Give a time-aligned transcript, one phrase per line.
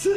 [0.00, 0.08] Jeg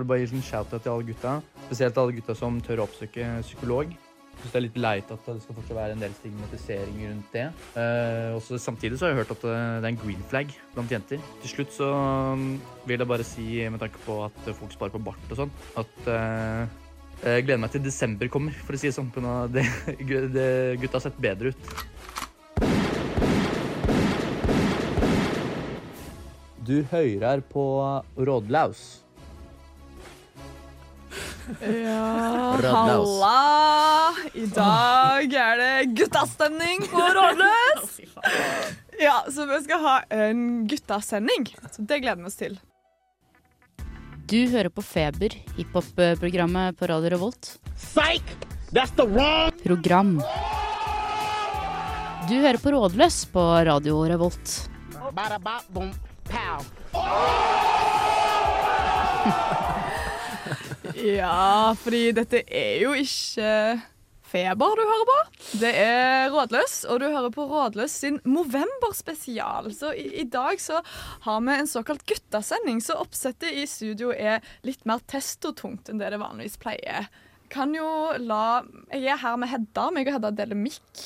[0.00, 1.36] vil bare gi en shout-out til alle gutta.
[1.68, 3.94] Spesielt alle gutta som tør å oppsøke psykolog.
[4.36, 7.30] Jeg synes det er litt leit at det skal fortsatt være en del stigmatisering rundt
[7.32, 7.44] det.
[7.80, 10.92] Eh, også Samtidig så har jeg hørt at eh, det er en green flag blant
[10.92, 11.22] jenter.
[11.40, 11.88] Til slutt så
[12.36, 12.50] mm,
[12.84, 16.10] vil jeg bare si, med tanke på at folk sparer på bart og sånn, at
[16.12, 16.76] eh,
[17.24, 19.08] jeg gleder meg til desember kommer, for å si det sånn.
[19.56, 19.64] Det,
[20.36, 20.50] det
[20.82, 21.60] gutta har sett bedre ut.
[26.66, 27.64] Du hører på
[28.20, 29.05] Rådlaus.
[31.60, 34.14] Ja, halla!
[34.34, 38.00] I dag er det guttastemning på Rådløs.
[38.98, 41.46] Ja, så vi skal ha en guttasending.
[41.70, 42.58] Så det gleder vi oss til.
[44.26, 47.52] Du hører på Feber, hiphop-programmet på Radio Revolt.
[47.78, 48.26] Psych!
[48.74, 50.16] That's the wrong Program.
[52.26, 54.70] Du hører på Rådløs på Radio Revolt.
[60.96, 63.50] Ja, fordi dette er jo ikke
[64.26, 65.16] Feber du hører på.
[65.60, 69.70] Det er Rådløs, og du hører på Rådløs sin Movember-spesial.
[69.76, 70.80] Så i, i dag så
[71.22, 76.10] har vi en såkalt guttasending, så oppsettet i studio er litt mer testotungt enn det
[76.10, 77.06] det vanligvis pleier.
[77.54, 77.86] Kan jo
[78.18, 79.86] la Jeg er her med Hedda.
[79.94, 81.04] Meg og Hedda deler mikk.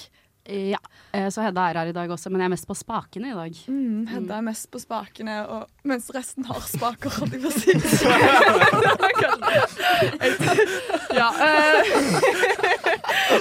[0.50, 0.78] Ja,
[1.12, 3.34] eh, så Hedda er her i dag også, men jeg er mest på spakene i
[3.36, 3.52] dag.
[3.70, 7.52] Mm, Hedda er mest på spakene, og, mens resten har spaker, holdt jeg på å
[7.54, 7.70] si.
[11.20, 11.28] ja.
[11.46, 11.82] Eh,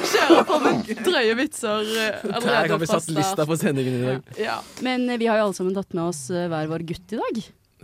[0.09, 4.19] Kjører på med drøye vitser eh, Der har vi satt lista på sendingen i dag.
[4.39, 4.57] Ja.
[4.85, 7.35] Men eh, vi har jo alle sammen tatt med oss hver vår gutt i dag.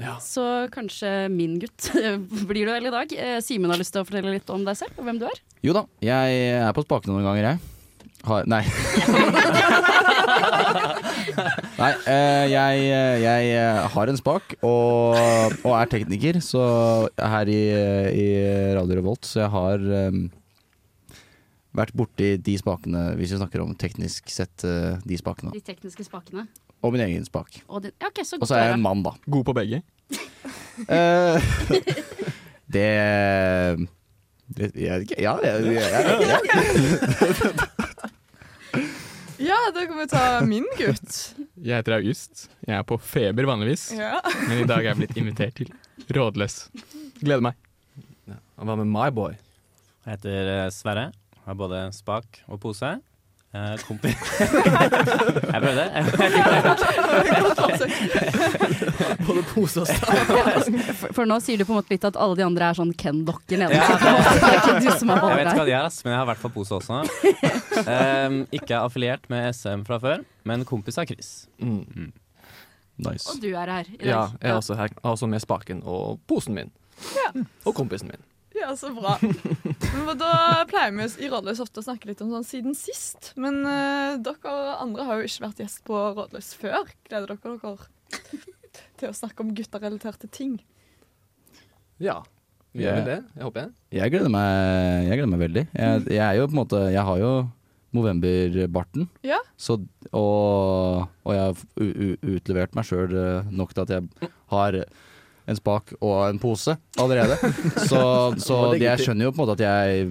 [0.05, 0.13] Ja.
[0.19, 0.43] Så
[0.75, 1.81] kanskje min gutt
[2.49, 3.07] blir du vel i dag.
[3.45, 5.37] Simen har lyst til å fortelle litt om deg selv og hvem du er.
[5.65, 6.23] Jo da, jeg
[6.59, 7.59] er på spakene noen ganger, jeg.
[8.25, 8.63] Har, nei.
[11.77, 12.85] nei, eh, jeg,
[13.21, 16.63] jeg har en spak og, og er tekniker så
[17.19, 17.61] her i,
[18.15, 18.27] i
[18.77, 20.23] Radio Revolt, så jeg har um,
[21.75, 25.53] vært borti de spakene, hvis vi snakker om teknisk sett eh, de spakene.
[25.55, 26.47] De tekniske spakene.
[26.85, 27.61] Og min egen spak.
[27.67, 29.15] Og din, ja, ok, så Og så er jeg en mann, da.
[29.29, 29.81] God på begge.
[30.91, 31.37] Eh,
[32.75, 32.89] det
[34.45, 35.21] det- jeg vet ikke.
[35.23, 37.71] Ja, jeg, jeg, jeg, jeg.
[39.45, 41.15] Ja, da kan vi ta min gutt.
[41.67, 42.47] Jeg heter August.
[42.67, 44.19] Jeg er på feber vanligvis, Ja.
[44.49, 45.71] men i dag er jeg blitt invitert til
[46.13, 46.57] Rådløs.
[47.21, 47.55] Gleder meg.
[48.55, 49.33] Og hva med my boy?
[50.05, 51.07] Jeg heter eh, Sverre.
[51.45, 52.95] Har både spak og pose.
[53.55, 54.15] Eh, kompis
[55.53, 55.85] Jeg prøvde.
[59.27, 60.65] Både pose og stav.
[61.15, 63.61] For, nå sier du på en måte litt at alle de andre er sånn Ken-dokker
[63.61, 63.79] nede.
[63.79, 63.85] Ja.
[64.41, 66.19] Det er ikke du som er Jeg vet ikke hva de er, ass, men jeg
[66.19, 66.99] har i hvert fall pose også.
[67.87, 71.31] Um, ikke affiliert med SM fra før, men kompis av Chris.
[71.63, 72.11] Mm.
[73.07, 73.29] Nice.
[73.31, 74.07] Og du er her i dag.
[74.09, 74.99] Ja, jeg er også her.
[75.07, 76.75] Også med spaken og posen min.
[77.63, 78.23] Og kompisen min.
[78.65, 79.13] Ja, så bra.
[79.21, 83.29] Men da pleier vi i Rådløs ofte å snakke litt om sånn siden sist.
[83.37, 86.89] Men uh, dere andre har jo ikke vært gjest på Rådløs før.
[87.05, 88.39] Gleder dere dere
[88.97, 90.57] til å snakke om gutterelaterte ting?
[92.01, 92.23] Ja.
[92.75, 93.69] Gjør vi det, jeg håper jeg.
[93.95, 94.49] Jeg gleder meg,
[95.05, 95.65] jeg gleder meg veldig.
[95.69, 97.31] Jeg, jeg er jo på en måte Jeg har jo
[97.95, 99.05] Movember-barten.
[99.23, 99.37] Ja.
[99.55, 99.77] Så,
[100.09, 103.13] og, og jeg har utlevert meg sjøl
[103.55, 104.81] nok til at jeg har
[105.45, 107.37] en spak og en pose allerede.
[107.89, 107.99] Så,
[108.41, 110.07] så jeg skjønner jo på en måte at jeg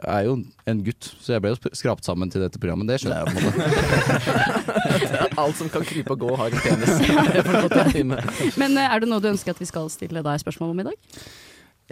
[0.00, 0.36] er jo
[0.68, 2.88] en gutt, så jeg ble jo skrapt sammen til dette programmet.
[2.88, 5.36] Det skjønner jeg på en måte.
[5.42, 6.94] Alt som kan krype og gå, har en penis.
[7.78, 8.02] Det.
[8.58, 10.86] Men eh, er det noe du ønsker at vi skal stille deg spørsmål om i
[10.88, 10.96] dag?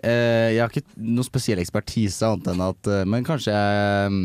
[0.03, 4.25] Eh, jeg har ikke noe spesiell ekspertise annet enn at eh, Men kanskje jeg mm,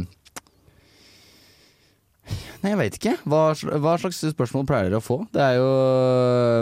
[2.62, 3.14] Nei, jeg veit ikke.
[3.26, 3.44] Hva,
[3.82, 5.22] hva slags spørsmål pleier dere å få?
[5.34, 5.70] Det er jo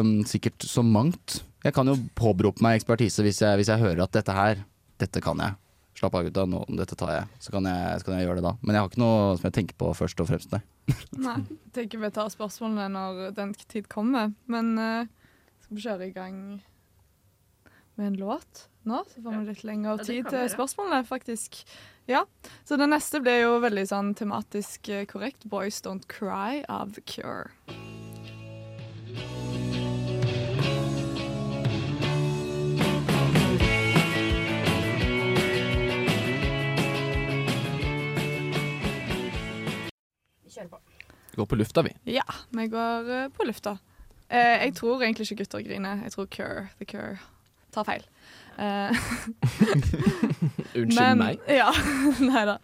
[0.06, 1.41] mm, sikkert så mangt.
[1.65, 4.61] Jeg kan jo påberope meg ekspertise hvis jeg, hvis jeg hører at dette her,
[5.01, 5.57] dette kan jeg.
[6.00, 6.45] Slapp av, gutta.
[6.47, 7.27] Nå, dette tar jeg.
[7.44, 8.53] Så kan jeg, så kan jeg gjøre det da.
[8.63, 10.61] Men jeg har ikke noe som jeg tenker på først og fremst, nei.
[11.27, 11.35] Nei.
[11.44, 14.31] Jeg tenker vi tar spørsmålene når den tid kommer.
[14.50, 15.35] Men uh,
[15.65, 16.39] skal vi kjøre i gang
[18.00, 19.03] med en låt nå?
[19.11, 21.59] Så får vi litt lengre tid ja, til spørsmålene, faktisk.
[22.09, 22.23] Ja.
[22.65, 25.45] Så det neste blir jo veldig sånn tematisk eh, korrekt.
[25.45, 27.51] 'Boys Don't Cry' av The Cure.
[41.39, 41.94] Går på lufta, vi.
[42.12, 43.77] Ja, vi går eh, på lufta.
[44.30, 46.01] Eh, jeg tror egentlig ikke gutter griner.
[46.03, 47.13] Jeg tror Cure, The Cure
[47.74, 48.03] tar feil.
[48.59, 48.91] Eh,
[50.75, 51.39] Unnskyld men, meg.
[51.47, 51.69] Ja,
[52.31, 52.57] nei da.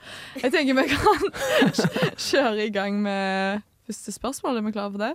[0.43, 1.23] Jeg tenker vi kan
[2.27, 4.59] kjøre i gang med første spørsmål.
[4.59, 5.13] Er vi klare for det?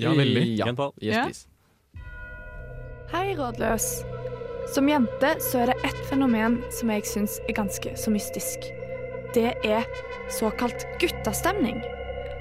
[0.00, 0.46] Ja, veldig.
[0.56, 0.70] Ja.
[0.70, 0.88] Kjent på.
[1.02, 1.24] Yes, Ja.
[1.28, 1.46] please.
[3.12, 3.90] Hei, rådløs.
[4.72, 8.70] Som jente så er det ett fenomen som jeg syns er ganske så mystisk.
[9.34, 9.84] Det er
[10.38, 11.82] såkalt guttastemning.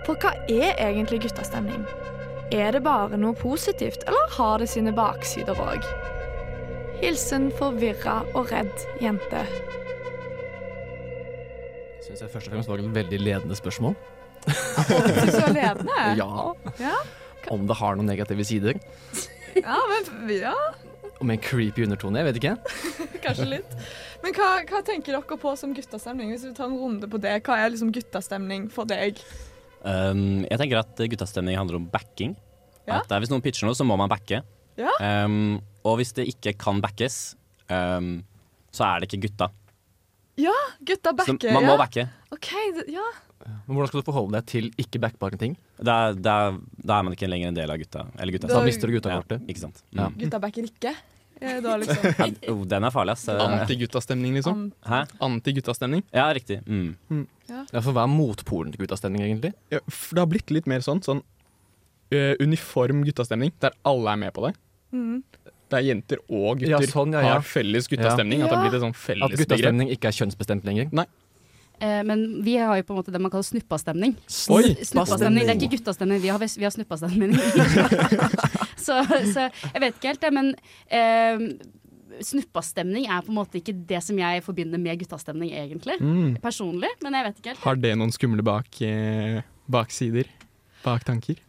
[0.08, 1.84] For hva er egentlig guttastemning?
[2.56, 5.86] Er det bare noe positivt, eller har det sine baksider òg?
[7.00, 9.44] Hilsen forvirra og redd jente.
[12.04, 13.96] Syns jeg først og fremst var et veldig ledende spørsmål.
[14.50, 15.98] Var ledende?
[16.22, 16.54] Ja.
[16.82, 16.96] Ja.
[17.54, 18.80] Om det har noen negative sider.
[19.56, 20.56] Ja, men ja,
[21.22, 22.56] med en creepy undertone, jeg vet ikke.
[23.26, 23.74] kanskje litt.
[24.24, 26.32] Men hva, hva tenker dere på som guttastemning?
[26.34, 29.20] Hvis vi tar en runde på det, hva er liksom guttastemning for deg?
[29.84, 32.36] Um, jeg tenker at guttastemning handler om backing.
[32.90, 33.02] Ja.
[33.04, 34.42] At Hvis noen pitcher noe, så må man backe.
[34.80, 34.92] Ja.
[35.26, 37.36] Um, og hvis det ikke kan backes,
[37.72, 38.20] um,
[38.76, 39.50] så er det ikke gutta.
[40.40, 40.56] Ja,
[40.88, 41.80] Gutta Så backer, man må ja.
[41.82, 42.06] backe.
[42.32, 42.52] OK,
[42.88, 43.08] ja.
[43.68, 45.56] Men hvordan skal du forholde deg til ikke backbare ting?
[45.80, 46.36] Da, da,
[46.80, 48.06] da er man ikke lenger en del av gutta.
[48.20, 48.50] Eller gutta.
[48.52, 49.44] Da Da mister du gutta-kortet.
[49.44, 49.82] Ja, ikke sant.
[49.92, 50.08] Ja.
[50.08, 50.18] Mm.
[50.22, 50.94] Gutta backer ikke.
[51.42, 53.28] Eh, Da liksom oh, den er farlig, ass.
[53.32, 54.70] Eh, Antiguttastemning, liksom.
[54.86, 55.04] Hæ?
[55.24, 56.04] Antiguttastemning.
[56.16, 56.60] Ja, riktig.
[56.68, 57.26] Mm.
[57.50, 59.54] Ja, for hva er motpolen til guttastemning, egentlig?
[59.74, 61.24] Ja, det har blitt litt mer sånn, sånn
[62.14, 64.54] uh, uniform guttastemning, der alle er med på det.
[64.94, 65.24] Mm.
[65.70, 67.34] Der jenter og Ja, gutter sånn, ja, ja.
[67.38, 68.42] har felles guttastemning.
[68.46, 70.90] At det blir et sånn felles at guttastemning ikke er kjønnsbestemt lenger?
[70.90, 71.06] Eh,
[71.82, 74.16] men vi har jo på en måte det man kaller snuppastemning.
[74.52, 77.36] Oi, Snuppastemning, Det er ikke guttastemning, vi har, vi har snuppastemning.
[78.86, 79.02] så,
[79.34, 80.54] så jeg vet ikke helt det, men
[80.92, 81.46] eh,
[82.26, 86.00] snuppastemning er på en måte ikke det som jeg forbinder med guttastemning, egentlig.
[86.02, 86.40] Mm.
[86.44, 87.64] Personlig, men jeg vet ikke helt.
[87.66, 89.42] Har det noen skumle bak, eh,
[89.72, 90.30] baksider?
[90.84, 91.40] Baktanker?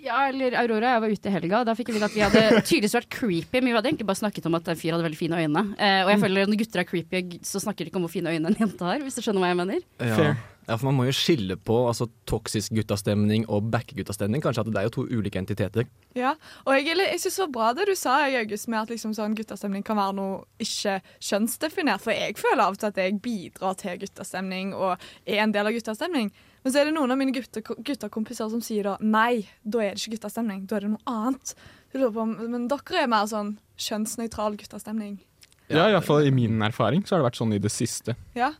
[0.00, 2.22] Ja, eller Aurora og jeg var ute i helga, da fikk vi vite at vi
[2.24, 5.04] hadde tydeligvis vært creepy, men vi hadde egentlig bare snakket om at en fyr hadde
[5.04, 5.64] veldig fine øyne.
[5.76, 8.14] Eh, og jeg føler at når gutter er creepy, så snakker de ikke om hvor
[8.14, 9.84] fine øyne en jente har, hvis du skjønner hva jeg mener.
[10.00, 10.16] Ja.
[10.16, 10.32] Fair.
[10.70, 14.44] ja, for man må jo skille på altså, toksisk guttastemning og back-guttastemning.
[14.44, 15.88] Kanskje at det er jo to ulike entiteter.
[16.16, 16.32] Ja,
[16.64, 19.16] og jeg, jeg synes det var bra det du sa, jeg, August, med at liksom
[19.18, 22.04] sånn guttastemning kan være noe ikke kjønnsdefinert.
[22.06, 25.68] For jeg føler av og til at jeg bidrar til guttastemning og er en del
[25.68, 26.32] av guttastemning.
[26.60, 29.94] Men så er det noen av mine gutte, guttekompiser som sier da nei, da er
[29.94, 31.54] det ikke guttastemning, da er det noe annet.
[31.94, 35.18] Men dere er mer sånn kjønnsnøytral guttastemning.
[35.70, 38.16] Ja, i hvert fall i min erfaring så har det vært sånn i det siste.
[38.36, 38.52] Ja.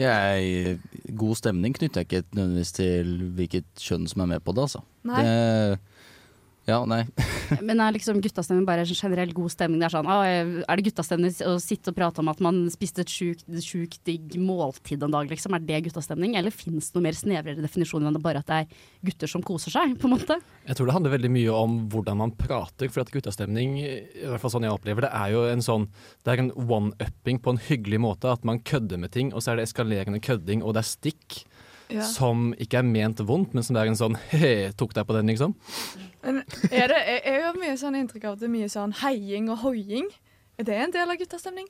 [0.00, 0.78] Jeg,
[1.18, 4.82] god stemning knytter jeg ikke nødvendigvis til hvilket kjønn som er med på det, altså.
[5.08, 5.22] Nei.
[5.24, 5.89] Det,
[6.70, 7.02] ja, nei.
[7.66, 9.80] Men er liksom guttastemning bare en generell god stemning?
[9.82, 13.04] Det er sånn, ah, er det guttastemning å sitte og prate om at man spiste
[13.04, 15.56] et sjukt, sjukt digg måltid en dag, liksom?
[15.56, 16.36] Er det guttastemning?
[16.38, 19.44] Eller finnes det noe mer snevrere definisjon enn det bare at det er gutter som
[19.46, 20.38] koser seg, på en måte?
[20.68, 22.92] Jeg tror det handler veldig mye om hvordan man prater.
[22.92, 25.88] For at guttastemning, i hvert fall sånn jeg opplever det, er jo en sånn
[26.24, 28.30] Det er en one-upping på en hyggelig måte.
[28.30, 31.42] At man kødder med ting, og så er det eskalerende kødding, og det er stikk.
[31.90, 32.06] Ja.
[32.06, 35.16] Som ikke er ment vondt, men som det er en sånn he tok deg på
[35.16, 35.54] den, liksom.
[36.22, 38.96] Men er det, jeg, jeg har mye sånn inntrykk av at det er mye sånn
[39.02, 40.10] heiing og hoiing.
[40.60, 41.68] Er det en del av guttastemning?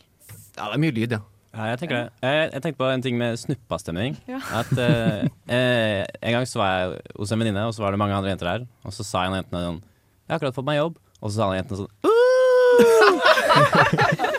[0.57, 1.23] Ja, det er mye lyd, ja.
[1.51, 2.11] Ja, jeg tenker det.
[2.23, 4.15] Jeg, jeg tenkte på en ting med snuppastemning.
[4.31, 4.39] Ja.
[4.61, 7.99] At eh, eh, En gang så var jeg hos en venninne, og så var det
[8.03, 8.67] mange andre jenter der.
[8.87, 11.35] Og så sa en av jentene sånn 'Jeg har akkurat fått meg jobb.' Og så
[11.35, 11.91] sa alle jentene sånn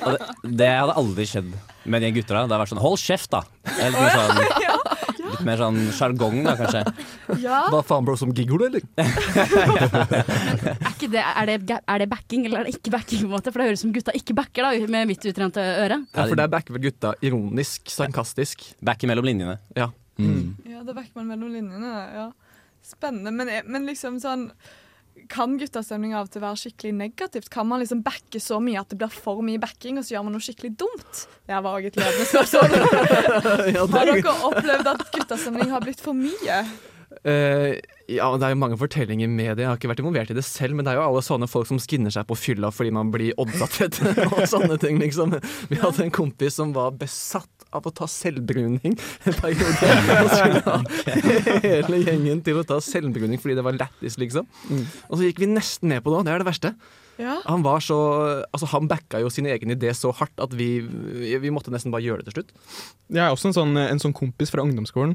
[0.02, 0.22] Og det,
[0.62, 1.52] det hadde aldri skjedd
[1.84, 2.46] med de gutter da.
[2.46, 3.42] Det hadde vært sånn 'hold kjeft', da.
[3.76, 4.40] Eller sånn,
[5.42, 6.84] litt mer sånn sjargong, da, kanskje.
[7.42, 7.64] Ja.
[7.72, 8.84] Hva faen, bro, som gigolo, eller?
[10.72, 13.24] Er, ikke det, er, det, er det backing, eller er det ikke backing?
[13.24, 13.54] på en måte?
[13.54, 15.98] For det høres ut som gutta ikke backer, da, med mitt utrente øre.
[16.14, 18.68] Ja, for der backer vel gutta ironisk, sarkastisk.
[18.86, 19.58] Back mellom linjene.
[19.78, 19.90] Ja.
[20.22, 20.54] Mm.
[20.70, 21.96] Ja, da backer man mellom linjene.
[22.14, 22.28] Ja.
[22.86, 23.34] Spennende.
[23.34, 24.50] Men, men liksom sånn
[25.32, 27.50] Kan guttastemning av og til være skikkelig negativt?
[27.52, 30.26] Kan man liksom backe så mye at det blir for mye backing, og så gjør
[30.28, 31.26] man noe skikkelig dumt?
[31.48, 32.78] Det var òg et ledende spørsmål.
[33.76, 36.64] ja, Har dere opplevd at guttastemning har blitt for mye?
[37.28, 37.76] Uh,
[38.10, 39.66] ja, det er jo mange fortellinger med det.
[39.66, 41.68] Jeg har ikke vært involvert i det selv, men det er jo alle sånne folk
[41.70, 44.00] som skinner seg på fylla fordi man blir oddsatt
[44.32, 45.36] og sånne ting, liksom.
[45.70, 49.92] Vi hadde en kompis som var besatt av å ta selvbruning en periode.
[50.22, 50.78] Og skulle ha
[51.66, 54.50] hele gjengen til å ta selvbruning fordi det var lættis, liksom.
[55.10, 56.74] Og så gikk vi nesten med på det, det er det verste.
[57.22, 57.36] Ja.
[57.46, 57.98] Han var så
[58.50, 62.06] Altså, han backa jo sin egen idé så hardt at vi, vi måtte nesten bare
[62.06, 62.56] gjøre det til slutt.
[63.12, 65.14] Jeg er også en sånn, en sånn kompis fra ungdomsskolen.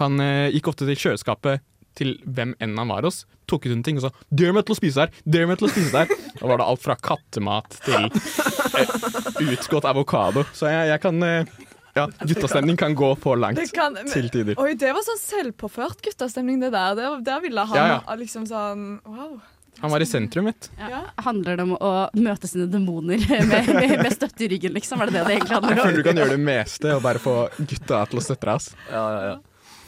[0.00, 1.62] Han eh, gikk ofte til kjøleskapet
[1.94, 4.74] til hvem enn han var hos, tok ut en ting og sa 'Dør meg til
[4.74, 6.10] å spise her', Dør meg til å spise der.
[6.40, 10.42] Da var det alt fra kattemat til eh, utgått avokado.
[10.52, 11.52] Så jeg, jeg kan eh,
[11.94, 14.58] Ja, guttastemning kan gå for langt Det kan, til tider.
[14.58, 16.96] Oi, det var sånn selvpåført guttastemning, det der.
[16.98, 18.16] Det, der ville han Ja, ja.
[18.18, 19.36] liksom sånn Wow.
[19.82, 20.68] Han var i sentrum, mitt.
[20.78, 21.00] Ja.
[21.26, 23.18] Handler det om å møte sine demoner
[23.50, 25.02] med, med, med støtte i ryggen, liksom?
[25.02, 25.78] Er det det det egentlig handler om?
[25.78, 28.68] Jeg føler du kan gjøre det meste og bare få gutta til å støtte deg.
[28.90, 29.34] Ja, ja, ja.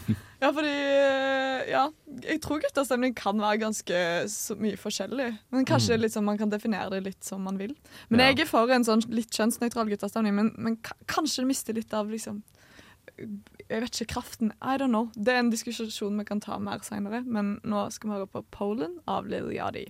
[0.43, 1.87] Ja, fordi eh, Ja,
[2.23, 5.31] jeg tror guttastemning kan være ganske så mye forskjellig.
[5.51, 7.73] Men kanskje litt sånn, man kan definere det litt som man vil.
[8.11, 8.27] Men Ja.
[8.31, 10.77] jeg er for en sånn litt kjønnsnøytral guttastemning, men, men
[11.09, 12.43] kanskje det mister litt av liksom
[13.17, 14.53] Jeg vet ikke, kraften.
[14.61, 15.09] I don't know.
[15.17, 18.45] Det er en diskusjon vi kan ta mer seinere, men nå skal vi høre på
[18.53, 19.87] Poland av Lil Yadi.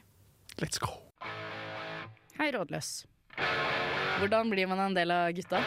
[0.62, 0.92] Let's go.
[2.38, 3.04] Hei, rådløs.
[4.20, 5.60] Hvordan blir man en del av gutta?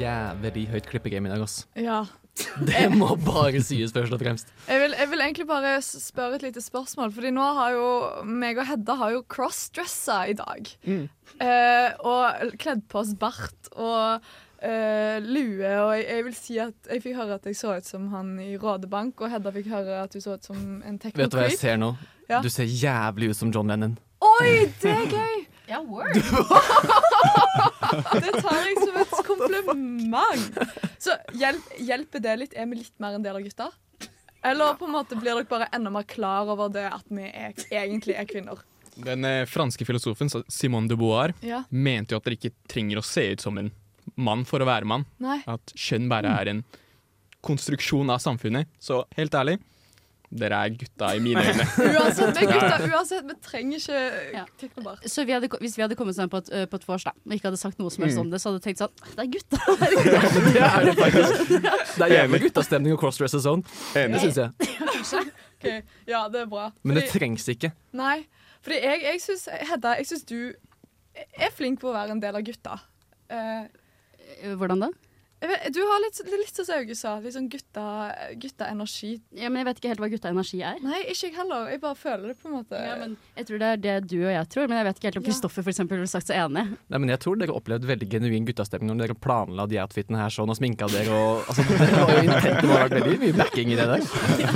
[0.00, 1.62] Jævlig høyt klippegame i dag, ass.
[1.76, 2.00] Ja.
[2.64, 4.52] Det må bare sies først og fremst.
[4.68, 7.88] Jeg vil, jeg vil egentlig bare spørre et lite spørsmål, Fordi nå har jo
[8.24, 10.70] meg og Hedda har jo crossdressa i dag.
[10.88, 14.24] Eh, og kledd på oss bart og
[14.62, 17.92] eh, lue, og jeg, jeg vil si at jeg fikk høre at jeg så ut
[17.92, 21.20] som han i Rådebank, og Hedda fikk høre at du så ut som en Vet
[21.20, 21.94] du hva jeg ser nå?
[22.30, 22.40] Ja.
[22.44, 23.98] Du ser jævlig ut som John Lennon.
[24.20, 25.40] Oi, det er gøy!
[25.70, 26.16] Ja, word.
[28.20, 30.58] Det tar jeg som et kompliment.
[31.02, 32.54] Så hjelp, hjelper det litt?
[32.58, 33.70] Er vi litt mer en del av gutta?
[34.46, 37.52] Eller på en måte blir dere bare enda mer klar over det at vi er,
[37.70, 38.62] egentlig er kvinner?
[39.00, 41.62] Den eh, franske filosofen Simone de Beauvoir Ja.
[41.70, 43.70] mente jo at dere ikke trenger å se ut som en
[44.20, 45.04] mann for å være mann.
[45.22, 45.38] Nei.
[45.48, 46.62] At kjønn bare er en
[47.44, 48.68] konstruksjon av samfunnet.
[48.82, 49.58] Så helt ærlig,
[50.30, 51.64] dere er gutta i mine øyne.
[51.98, 54.00] Uansett, vi er gutta, uansett, vi trenger ikke
[54.36, 54.44] Ja.
[54.60, 55.00] teknobar.
[55.10, 57.34] Så vi hadde, hvis vi hadde kommet sammen på et, på et vors da, og
[57.34, 58.22] ikke hadde sagt noe som helst Mm.
[58.22, 59.58] om det, så hadde du tenkt sånn Det er gutta!
[60.54, 61.50] Det er det faktisk.
[61.98, 63.64] Det er jævlig guttastemning og crossdresser sånn.
[63.94, 64.22] Det Enig.
[64.22, 65.32] syns jeg.
[65.58, 65.82] okay.
[66.06, 66.70] Ja, det er bra.
[66.84, 67.72] Men det trengs ikke.
[67.98, 68.20] Nei,
[68.62, 70.38] fordi jeg, jeg syns Hedda, jeg syns du
[71.34, 72.78] er flink på å være en del av gutta.
[73.30, 73.66] Uh,
[74.56, 74.88] Hvordan da?
[75.48, 77.84] Vet, du har litt, litt sånn som Auge sa, litt sånn gutta,
[78.42, 79.12] gutta-energi.
[79.40, 80.80] Ja, men Jeg vet ikke helt hva gutta-energi er.
[80.84, 81.70] Nei, ikke jeg heller.
[81.72, 82.76] Jeg bare føler det på en måte.
[82.76, 85.08] Ja, men jeg tror det er det du og jeg tror, men jeg vet ikke
[85.10, 85.28] helt om Ja.
[85.30, 86.66] Kristoffer for eksempel ville sagt seg enig.
[86.92, 90.28] Nei, men Jeg tror dere opplevde veldig genuin guttastemning når dere planla de outfitene her
[90.34, 91.08] sånn og sminka dere.
[91.14, 94.08] Og, altså, det var jo intent, det vært veldig mye backing i det der.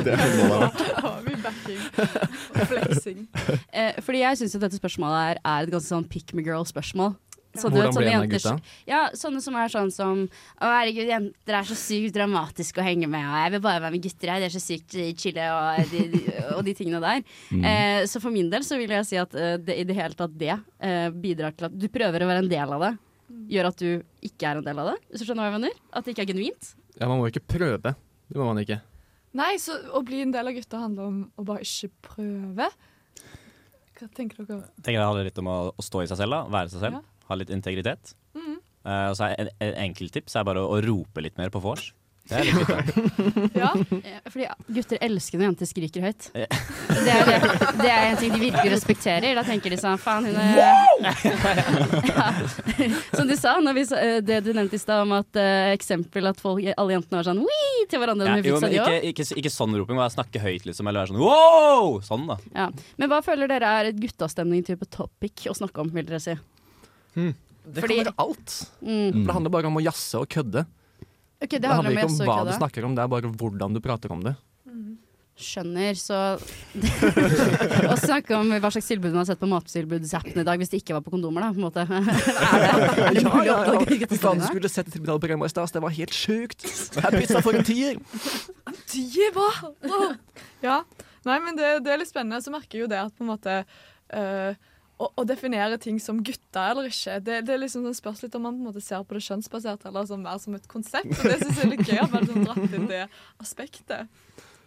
[0.05, 0.85] Det må det ha vært.
[1.05, 1.81] Ja, mye backing
[2.55, 3.27] og flexing.
[3.73, 7.15] Eh, fordi jeg syns dette spørsmålet er, er et ganske sånn pick me girl-spørsmål.
[7.55, 8.55] Så du Hvordan blir sånne ble en av gutta?
[8.91, 13.07] Ja, sånne som er sånn som Å herregud, jenter er så sykt dramatiske å henge
[13.11, 15.47] med, og jeg vil bare være med gutter her, de er så sykt eh, chille,
[15.55, 16.23] og de, de,
[16.57, 17.23] og de tingene der.
[17.55, 17.67] Mm.
[17.71, 20.19] Eh, så for min del så vil jeg si at eh, det, i det hele
[20.19, 22.95] tatt det eh, bidrar til at du prøver å være en del av det.
[23.51, 23.89] Gjør at du
[24.25, 24.97] ikke er en del av det.
[25.11, 25.79] Hvis du skjønner hva jeg mener?
[25.95, 26.75] At det ikke er genuint.
[26.99, 27.95] Ja, Man må jo ikke prøve.
[28.29, 28.81] Det må man ikke.
[29.35, 32.69] Nei, så å bli en del av gutta handler om å bare ikke prøve.
[33.95, 34.69] Hva tenker dere?
[34.83, 36.41] tenker det handler litt om å, å stå i seg selv, da.
[36.55, 37.01] være seg selv.
[37.01, 37.14] Ja.
[37.29, 38.15] Ha litt integritet.
[38.37, 38.57] Mm.
[38.85, 41.63] Uh, så er en, en enkelt tips er bare å, å rope litt mer på
[41.65, 41.93] vors.
[42.25, 42.79] Det er litt gutta.
[43.65, 43.71] Ja,
[44.05, 46.31] Eh, Fordi gutter elsker når jenter skriker høyt.
[47.05, 47.39] Det er, det,
[47.83, 49.35] det er en ting de virkelig respekterer.
[49.37, 50.57] Da tenker de sånn faen, hun er
[51.05, 52.29] ja.
[53.13, 55.37] Som du sa, vi, eh, det du nevnte i stad om at
[55.75, 58.97] eksempel at folk, alle jentene var sånn «Wii!» til hverandre Ja, jo, men de ikke,
[59.11, 60.89] ikke, ikke sånn roping, bare snakke høyt, liksom.
[60.89, 61.99] Eller være sånn wow!
[62.07, 62.39] Sånn, da.
[62.57, 62.71] Ja.
[63.01, 66.39] Men hva føler dere er et guttastemning-type topic å snakke om, vil dere si?
[67.15, 68.57] Det Fordi- kan være alt.
[68.85, 69.25] Mm.
[69.25, 70.67] Det handler bare om å jazze og kødde.
[71.41, 73.75] Okay, Det, det handler om ikke om hva du snakker om, det er bare hvordan
[73.77, 74.35] du prater om det.
[75.35, 76.39] Skjønner, så
[77.91, 80.79] Å snakke om hva slags tilbud man har sett på mattilbudsappen i dag, hvis det
[80.85, 81.83] ikke var på kondomer, da, på en måte.
[81.83, 81.89] er
[83.17, 83.57] det, er det ja.
[84.13, 85.73] Fy faen, du skulle sett tribunalprogrammet i stad.
[85.75, 86.63] Det var helt sjukt.
[86.95, 87.99] Det er pizza for en tier.
[87.99, 89.49] En er hva?
[89.83, 90.07] Wow.
[90.63, 90.79] Ja.
[91.27, 92.39] Nei, men det, det er litt spennende.
[92.45, 94.55] Så merker jeg jo det at på en måte eh,
[94.99, 98.35] å, å definere ting som gutter eller ikke, det, det er liksom sånn spørs litt
[98.39, 101.11] om man på en måte ser på det kjønnsbasert eller som mer som et konsept.
[101.19, 103.01] Og det syns jeg er litt gøy at man liksom dratt inn det
[103.43, 104.13] aspektet.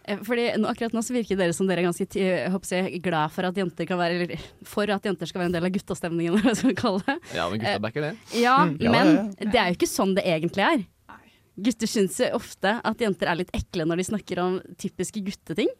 [0.08, 3.32] Eh, Fordi Akkurat nå så virker dere som dere er ganske jeg håper jeg, glad
[3.34, 6.32] for at jenter kan være eller, For at jenter skal være en del av guttastemningen,
[6.38, 7.18] eller hva skal kalle det.
[7.36, 8.14] Ja, men gutta Eh, backer det.
[8.36, 10.84] Ja, ja, men ja, det er jo ikke sånn det egentlig er.
[11.12, 11.20] Nei.
[11.68, 15.72] Gutter syns jo ofte at jenter er litt ekle når de snakker om typiske gutteting.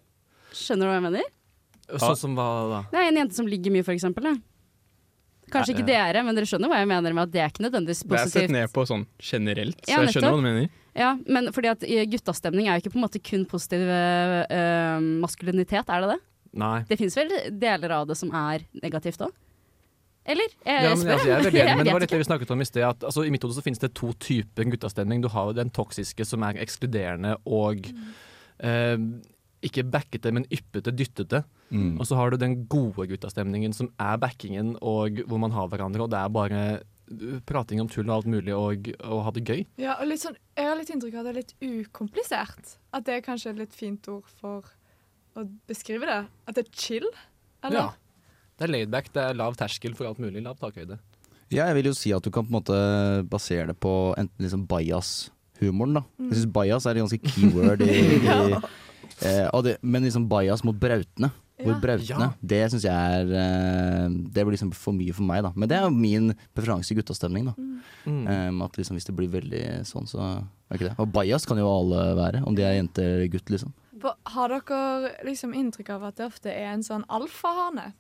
[0.57, 1.35] Skjønner du hva jeg mener?
[1.97, 2.81] Sånn som hva da?
[2.93, 4.29] Det er en jente som ligger mye, for eksempel.
[4.29, 4.35] Da.
[5.49, 8.03] Kanskje ikke dere, men dere skjønner hva jeg mener med at det er ikke nødvendigvis
[8.05, 8.35] positivt.
[8.35, 10.69] Det er sett ned på sånn generelt, så Ja, jeg skjønner hva du mener.
[10.99, 15.89] Ja, men fordi at guttastemning er jo ikke på en måte kun positiv eh, maskulinitet,
[15.89, 16.19] er det det?
[16.59, 16.79] Nei.
[16.89, 19.33] Det fins vel deler av det som er negativt òg?
[20.29, 20.53] Eller?
[20.61, 21.13] Jeg, Ja, men, spør.
[21.15, 22.69] altså, jeg er veldig enig, men det var vet litt det vi snakket om i
[22.69, 22.85] sted.
[22.85, 25.23] At, altså, I mitt hode så finnes det to typer guttastemning.
[25.25, 28.99] Du har jo den toksiske som er ekskluderende og eh,
[29.65, 31.43] ikke backete, men yppete, dyttete.
[31.71, 31.99] Mm.
[31.99, 36.05] Og så har du den gode guttastemningen som er backingen, og hvor man har hverandre,
[36.05, 39.45] og det er bare uh, prating om tull og alt mulig, og, og ha det
[39.45, 39.65] gøy.
[39.83, 42.77] Ja, og litt sånn, jeg har litt inntrykk av at det er litt ukomplisert.
[42.95, 44.69] At det er kanskje et litt fint ord for
[45.39, 46.23] å beskrive det.
[46.47, 47.09] At det er chill.
[47.67, 47.81] Eller?
[47.81, 48.29] Ja.
[48.59, 50.43] Det er laidback, det er lav terskel for alt mulig.
[50.43, 50.99] Lav takhøyde.
[51.49, 52.79] Ja, jeg vil jo si at du kan på en måte
[53.31, 56.03] basere det på enten liksom bias-humoren, da.
[56.19, 56.29] Mm.
[56.29, 58.59] Jeg syns bias er et ganske keyword i, i
[59.23, 61.31] eh, og det, Men liksom bias mot brautene.
[61.59, 61.81] Hvor Ja.
[61.83, 62.21] brautene.
[62.21, 62.33] Ja.
[62.41, 65.51] det syns jeg er eh, Det blir liksom for mye for meg, da.
[65.57, 67.55] Men det er min preferanse i guttastemning, da.
[68.07, 68.29] Mm.
[68.29, 70.21] Um, at liksom hvis det blir veldig sånn, så
[70.71, 70.95] er ikke det.
[71.03, 73.73] Og bias kan jo alle være, om de er jente eller gutt, liksom.
[74.31, 77.93] Har dere liksom inntrykk av at det ofte er en sånn alfahane?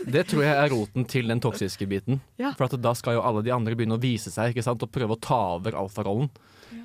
[0.00, 2.20] Det tror jeg er roten til den toksiske biten.
[2.40, 2.54] Ja.
[2.56, 4.82] For at da skal jo alle de andre begynne å vise seg ikke sant?
[4.82, 6.30] og prøve å ta over alfarollen.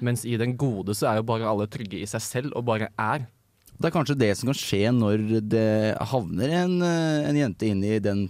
[0.03, 2.89] Mens i den gode så er jo bare alle trygge i seg selv og bare
[2.99, 3.27] er.
[3.75, 5.69] Det er kanskje det som kan skje når det
[6.11, 8.27] havner en, eh, en jente inn i den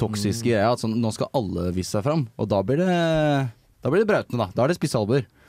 [0.00, 0.72] toksiske greia.
[0.72, 2.28] At sånn, nå skal alle vise seg fram.
[2.38, 2.90] Og da blir det,
[3.82, 4.50] da blir det brautende, da.
[4.54, 5.26] Da er det spisse albuer.
[5.26, 5.43] Ja,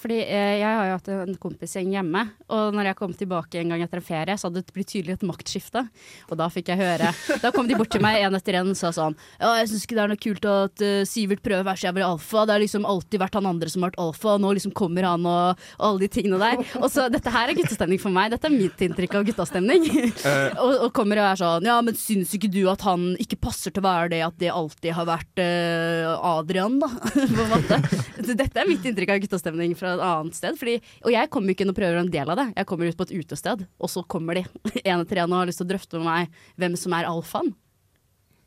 [0.00, 3.74] fordi eh, jeg har jo hatt en kompisgjeng hjemme, og når jeg kom tilbake en
[3.74, 5.84] gang etter en ferie, så hadde det blitt tydelig et maktskifte.
[6.30, 7.10] Og da fikk jeg høre
[7.42, 9.84] Da kom de bort til meg en etter en og sa sånn Ja, jeg syns
[9.86, 12.44] ikke det er noe kult at eh, Sivert prøver å være så jævlig alfa.
[12.44, 15.08] Det har liksom alltid vært han andre som har vært alfa, og nå liksom kommer
[15.08, 16.62] han og, og alle de tingene der.
[16.80, 18.32] Og så dette her er guttestemning for meg.
[18.34, 19.88] Dette er mitt inntrykk av guttastemning.
[20.62, 23.74] og, og kommer og er sånn Ja, men syns ikke du at han ikke passer
[23.74, 26.90] til å være det, at det alltid har vært uh, Adrian, da?
[27.14, 27.80] på en måte.
[28.24, 30.58] Så dette er mitt inntrykk av guttastemning fra et annet sted.
[30.60, 32.46] Fordi, og jeg kommer jo ikke inn og prøver å være en del av det.
[32.58, 34.46] Jeg kommer ut på et utested, og så kommer de
[34.84, 37.54] en etter en og har lyst til å drøfte med meg hvem som er alfaen.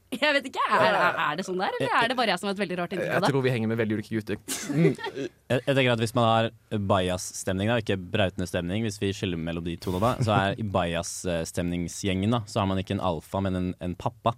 [0.07, 2.53] Jeg vet ikke, er, er, det sånn der, eller er det bare jeg som har
[2.55, 3.31] et veldig rart inntrykk Jeg av det?
[3.33, 4.37] tror vi henger med veldig ulike gutter.
[4.71, 6.47] Jeg, jeg tenker at Hvis man har
[6.91, 12.37] bajas-stemning, ikke brautende stemning, hvis vi skiller mellom de to da, så er i bajas-stemningsgjengen
[12.47, 14.37] så har man ikke en alfa, men en, en pappa.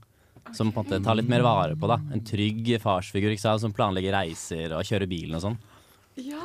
[0.58, 1.86] Som på en måte tar litt mer vare på.
[1.92, 3.62] da En trygg farsfigur ikke sant?
[3.62, 5.60] som planlegger reiser og kjører bilen og sånn.
[6.18, 6.42] Ja,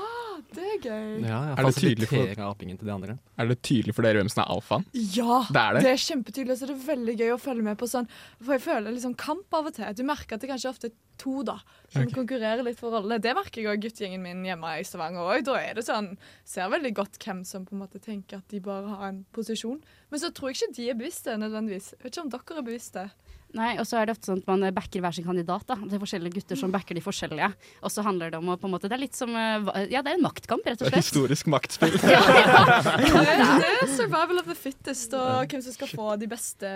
[0.54, 1.22] det er gøy.
[1.24, 3.18] Ja, jeg Er det tydelig for- apingen til de andre.
[3.38, 4.84] Er det tydelig for dere hvem som er alfaen?
[4.92, 5.82] Ja, Det er det.
[5.82, 6.58] det er kjempetydelig.
[6.58, 8.08] Så det er veldig gøy å følge med på sånn
[8.42, 9.92] For jeg føler liksom kamp av og til.
[9.94, 12.14] Du merker at det kanskje ofte er to da som okay.
[12.14, 13.20] konkurrerer litt for rollene.
[13.22, 15.44] Det merker jeg òg guttegjengen min hjemme i Stavanger òg.
[15.44, 18.60] Da er det sånn Ser veldig godt hvem som på en måte tenker at de
[18.60, 19.80] bare har en posisjon.
[20.10, 21.92] Men så tror jeg ikke de er bevisste nødvendigvis.
[21.94, 23.10] Jeg vet ikke om dere er bevisst det.
[23.54, 25.62] Nei, og så er det ofte sånn at man backer hver sin kandidat.
[25.68, 27.48] da Det er forskjellige gutter som backer de forskjellige.
[27.86, 30.02] Og så handler det om å på en måte Det er litt som eh, Ja,
[30.02, 31.06] det er en maktkamp, rett og Det er slett.
[31.06, 31.94] historisk maktspill.
[32.04, 36.66] Det er, det er survival of the fittest og hvem som skal få de beste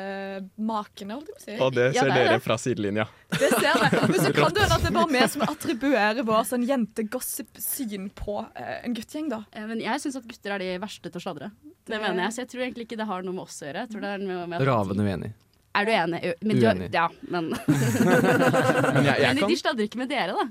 [0.58, 1.56] makene, holdt jeg på å si.
[1.66, 2.44] Og det Ja, ser det er dere det.
[2.46, 3.06] fra sidelinja.
[3.34, 3.88] Det ser vi.
[4.12, 8.08] Men så kan det hende at det er bare vi som attribuerer vår sånn jentegossip-syn
[8.16, 9.42] på eh, en guttegjeng, da.
[9.52, 11.50] Eh, Men jeg syns at gutter er de verste til å sladre.
[11.88, 12.32] Det mener jeg.
[12.36, 13.84] Så jeg tror egentlig ikke det har noe med oss å gjøre.
[13.86, 15.32] Jeg tror det er noe med at- Ravende uenig.
[15.78, 16.20] Er du enig?
[16.42, 16.90] Men du, Uenig.
[16.94, 20.46] ja, men Men jeg, jeg Men kan de sladrer ikke med dere, da.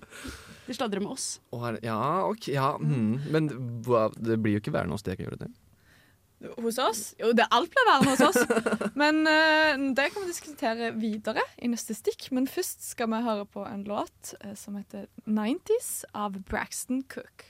[0.68, 1.30] De sladrer med oss.
[1.56, 3.32] Her, ja, ok, ja, mm.
[3.32, 3.48] Men
[3.88, 5.54] hva, det blir jo ikke værende hos dere, gjør det det?
[6.62, 7.02] Hos oss?
[7.18, 8.42] Jo, det alt blir værende hos oss.
[9.02, 12.30] Men eh, det kan vi diskutere videre i neste stikk.
[12.36, 17.48] Men først skal vi høre på en låt eh, som heter 90s av Braxton Cook.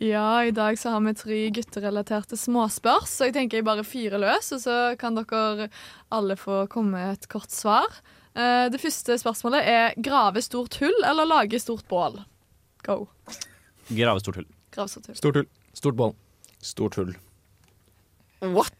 [0.00, 4.20] Ja, i dag så har vi tre gutterelaterte småspørs, så jeg tenker jeg bare fyrer
[4.22, 5.68] løs, og så kan dere
[6.14, 8.00] alle få komme med et kort svar.
[8.34, 12.22] Eh, Det første spørsmålet er grave stort hull eller lage stort bål?
[12.86, 13.06] Go.
[13.90, 14.48] Grave stort hull.
[14.72, 15.16] Grave stort hull.
[15.16, 15.48] Stort hull.
[15.74, 16.14] Stort bål.
[16.62, 17.14] Stort hull.
[18.40, 18.72] What?!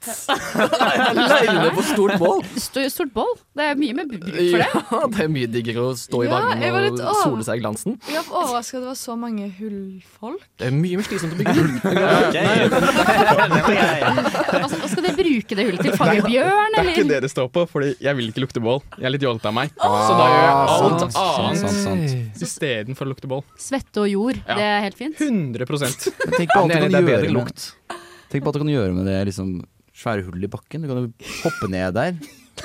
[1.10, 2.40] Aleine på stort bål?
[2.56, 3.32] Stort bål.
[3.56, 4.46] Det er mye mer bruk for det.
[4.56, 7.98] Ja, det er mye diggere å stå i Ja, varmen og sole seg i glansen.
[8.08, 10.46] Jeg var overraska at det var så mange hullfolk.
[10.56, 11.72] Det er mye mer slitsomt å bygge hull.
[14.50, 15.94] Hva, hva skal dere bruke det hullet til?
[16.00, 18.80] Fange bjørn, Det er ikke det det står på, fordi jeg vil ikke lukte bål.
[18.96, 19.72] Jeg er litt jålete av meg.
[19.76, 22.44] Så da gjør jeg alt sant, annet sant, sant.
[22.48, 23.44] istedenfor å lukte bål.
[23.60, 24.40] Svette og jord.
[24.46, 24.56] Ja.
[24.56, 25.20] Det er helt fint.
[25.20, 27.70] 100 Men Tenk på alt du det er- kan bedre gjøre med lukt.
[28.30, 29.56] Tenk på at du kan gjøre med det liksom,
[29.96, 30.84] svære hullet i bakken.
[30.84, 32.12] Du kan jo hoppe ned der.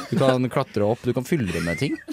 [0.10, 1.96] Du kan klatre opp, du kan fylle det med ting.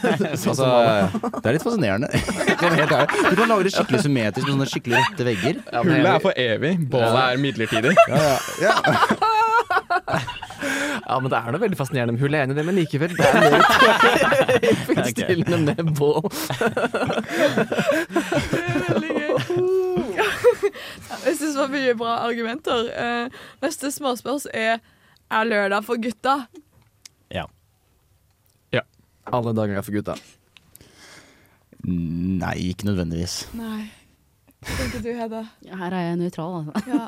[0.00, 2.08] Altså, det er litt fascinerende.
[3.30, 5.60] Du kan lage det skikkelig symmetrisk med sånne skikkelig rette vegger.
[5.74, 7.94] Hullet er for evig, bålet er midlertidig.
[8.10, 8.74] Ja, ja.
[11.10, 12.76] Ja, men det er noe veldig fascinerende med hull, jeg er enig i det, men
[12.76, 13.10] likevel.
[13.16, 13.62] Det er mer
[14.62, 16.22] tilfredsstillende med bål.
[18.52, 19.34] Det er veldig gøy.
[21.24, 22.78] Jeg syns det var mye bra argumenter.
[22.94, 23.26] Uh,
[23.64, 24.78] neste småspørs er
[25.30, 26.46] Er lørdag for gutta?
[27.30, 27.44] Ja.
[29.30, 30.16] Alle dager er for gutta.
[31.86, 33.44] Nei, ikke nødvendigvis.
[33.54, 33.84] Nei.
[34.60, 35.42] Hva tenker du, Hedda?
[35.70, 36.72] Her er jeg nøytral, altså.
[36.90, 37.06] Ja.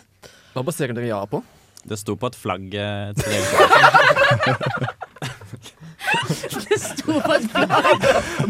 [0.55, 1.38] Hva baserer dere ja på?
[1.83, 3.11] Det sto på et flagg eh.
[6.68, 7.68] Det sto på et flagg!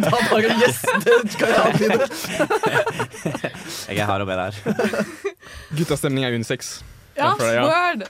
[0.02, 1.92] Da bare yes, det skal jeg ha til.
[3.88, 4.54] Jeg er hard og ber her.
[5.76, 6.82] Guttastemning er unisex.
[7.16, 7.64] Ja, det, ja.
[7.68, 8.04] word!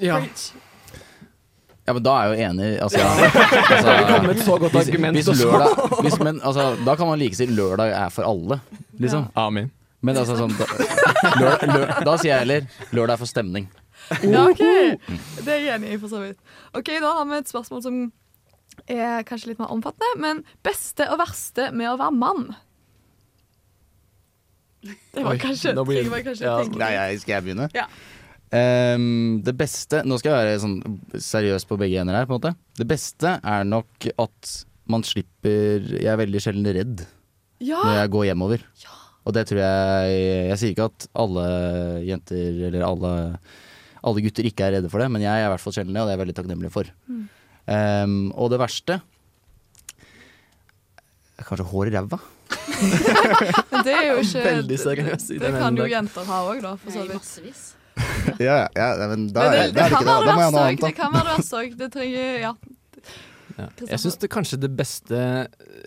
[0.00, 0.20] Ja.
[1.86, 2.68] Ja, men da er jeg jo enig.
[2.84, 5.16] Altså, altså, Kom med et så godt hvis, argument.
[5.16, 8.60] hvis lørdag, hvis, men, altså, da kan man like si lørdag er for alle,
[9.00, 9.26] liksom.
[9.34, 9.72] Amen.
[10.00, 10.68] Men altså sånn da,
[11.42, 13.66] lør, lør, da sier jeg heller lørdag er for stemning.
[14.22, 14.62] Ja, OK.
[14.62, 16.38] Det er jeg enig i, for så vidt.
[16.76, 17.98] Ok, Da har vi et spørsmål som
[18.86, 20.14] er kanskje litt mer omfattende.
[20.22, 22.46] Men beste og verste med å være mann?
[24.82, 26.54] Det var Oi, kanskje nå blir- ting man kanskje ja.
[26.62, 27.66] tenker Nei, jeg, skal jeg begynne?
[27.76, 27.84] Ja.
[28.56, 30.78] Ehm, det beste Nå skal jeg være sånn
[31.20, 32.54] seriøs på begge hender her, på en måte.
[32.80, 34.54] Det beste er nok at
[34.90, 37.04] man slipper Jeg er veldig sjelden redd
[37.62, 37.78] Ja!
[37.84, 38.64] når jeg går hjemover.
[39.28, 40.16] Og det tror jeg
[40.48, 41.44] Jeg sier ikke at alle
[42.08, 43.12] jenter eller alle,
[44.02, 46.00] alle gutter ikke er redde for det, men jeg er i hvert fall sjelden det,
[46.00, 46.88] og det er jeg veldig takknemlig for.
[47.06, 47.22] Mm.
[47.70, 48.96] Ehm, og det verste
[51.38, 52.18] er Kanskje hår i ræva?
[53.70, 56.40] Men det er jo ikke Veldig seriøs i Det den kan enden jo jenter ha
[56.48, 56.72] òg, da.
[56.80, 57.18] For så vidt.
[57.20, 57.62] Massevis.
[58.40, 60.12] Ja, ja, ja, men da, Men det, det, det, er det kan ikke det.
[60.12, 60.80] være Da må jeg ha det noe annet, òg.
[60.80, 60.92] Det da.
[60.96, 61.74] kan være det verste òg.
[61.80, 62.52] Det trenger Ja.
[63.58, 63.66] Ja.
[63.90, 65.20] Jeg syns det kanskje det beste,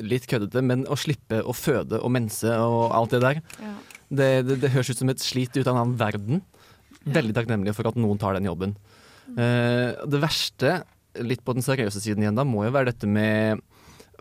[0.03, 3.71] litt køddete, men å slippe å føde og mense og alt det der, ja.
[4.13, 6.43] det, det, det høres ut som et slit ut av en annen verden.
[7.03, 8.75] Veldig takknemlig for at noen tar den jobben.
[9.33, 10.75] Eh, det verste,
[11.23, 13.63] litt på den seriøse siden igjen, da, må jo være dette med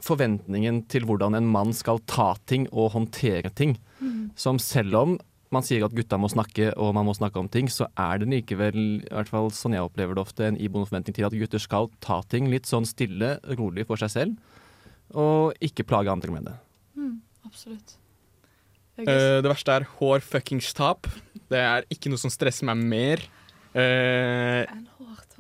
[0.03, 3.77] forventningen til hvordan en mann skal ta ting og håndtere ting.
[4.39, 5.19] Som selv om
[5.53, 8.31] man sier at gutta må snakke og man må snakke om ting, så er det
[8.31, 11.61] likevel, i hvert fall sånn jeg opplever det ofte, en iboende forventning til at gutter
[11.61, 14.63] skal ta ting litt sånn stille, rolig for seg selv.
[15.13, 16.57] Og ikke plage andre med det.
[17.45, 17.99] Absolutt.
[18.97, 21.09] Uh, det verste er hår fuckings tap.
[21.53, 23.25] Det er ikke noe som stresser meg mer.
[23.73, 24.69] Eh,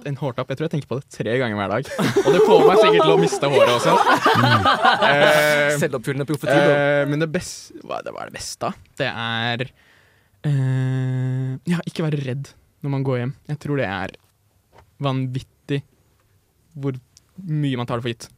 [0.08, 0.48] En hårtapp.
[0.50, 1.90] Jeg tror jeg tenker på det tre ganger hver dag.
[2.24, 3.92] Og det får meg sikkert til å miste håret også.
[5.08, 6.56] Eh, Selvoppfyllende profeti.
[6.56, 8.72] eh, men det beste hva, det- hva er det beste, da?
[8.98, 9.64] Det er
[10.48, 12.50] eh, Ja, ikke være redd
[12.82, 13.34] når man går hjem.
[13.48, 14.16] Jeg tror det er
[15.02, 15.82] vanvittig
[16.78, 16.96] hvor
[17.46, 18.28] mye man tar det for gitt.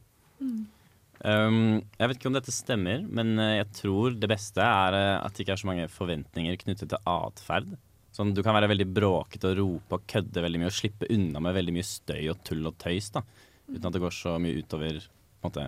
[1.25, 5.25] Um, jeg vet ikke om dette stemmer, men eh, jeg tror det beste er eh,
[5.25, 7.71] at det ikke er så mange forventninger knyttet til atferd.
[8.15, 11.41] Sånn, du kan være veldig bråkete og rope og kødde veldig mye og slippe unna
[11.43, 13.09] med veldig mye støy og tull og tøys.
[13.17, 13.25] da
[13.67, 15.65] Uten at det går så mye utover på en måte,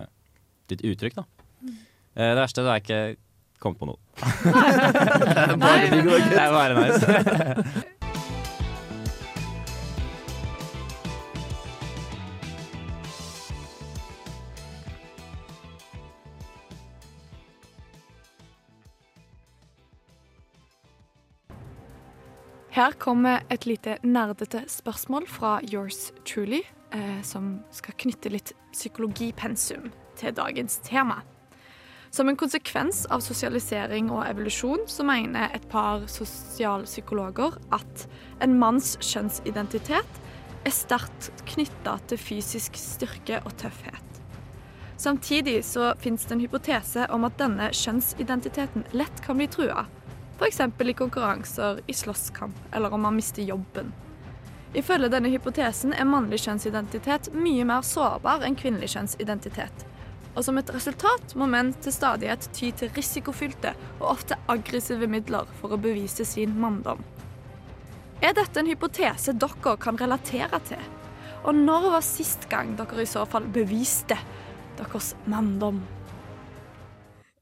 [0.71, 1.15] ditt uttrykk.
[1.19, 1.25] da
[2.17, 3.99] Eh, Det verste er at jeg ikke kommet på noe.
[5.57, 5.89] Nei,
[6.31, 7.85] Det er bare nice.
[22.77, 26.59] Her kommer et lite nerdete spørsmål fra yours truly,
[26.93, 29.87] eh, som skal knytte litt psykologipensum
[30.19, 31.23] til dagens tema.
[32.13, 38.05] Som en konsekvens av sosialisering og evolusjon så mener et par sosialpsykologer at
[38.45, 40.21] en manns kjønnsidentitet
[40.61, 44.21] er sterkt knytta til fysisk styrke og tøffhet.
[45.01, 49.89] Samtidig så finnes det en hypotese om at denne kjønnsidentiteten lett kan bli trua.
[50.37, 50.59] F.eks.
[50.79, 53.93] i konkurranser, i slåsskamp eller om man mister jobben.
[54.73, 59.85] Ifølge denne hypotesen er mannlig kjønnsidentitet mye mer sårbar enn kvinnelig kjønnsidentitet.
[60.37, 65.49] Og som et resultat må menn til stadighet ty til risikofylte og ofte aggressive midler
[65.61, 67.01] for å bevise sin manndom.
[68.21, 70.83] Er dette en hypotese dere kan relatere til?
[71.47, 74.17] Og når var sist gang dere i så fall beviste
[74.77, 75.81] deres manndom?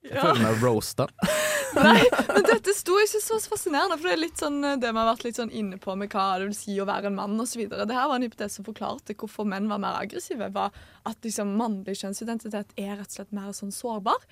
[0.06, 1.10] Jeg føler meg roasta.
[1.76, 4.78] Nei, men dette sto jeg synes var så fascinerende, for det er litt sånn eh,
[4.82, 7.12] det vi har vært litt sånn inne på med hva det vil si å være
[7.12, 7.66] en mann osv.
[7.72, 10.50] Det her var en hypotese som forklarte hvorfor menn var mer aggressive.
[10.56, 14.28] var At liksom mannlig kjønnsidentitet er rett og slett mer sånn sårbar.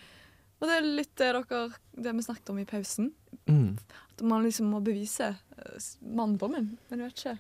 [0.61, 1.65] Og det er litt det dere
[2.05, 3.11] det vi snakket om i pausen.
[3.51, 3.73] Mm.
[4.13, 6.77] At man liksom må bevise eh, manndommen.
[6.87, 7.37] Men du vet ikke.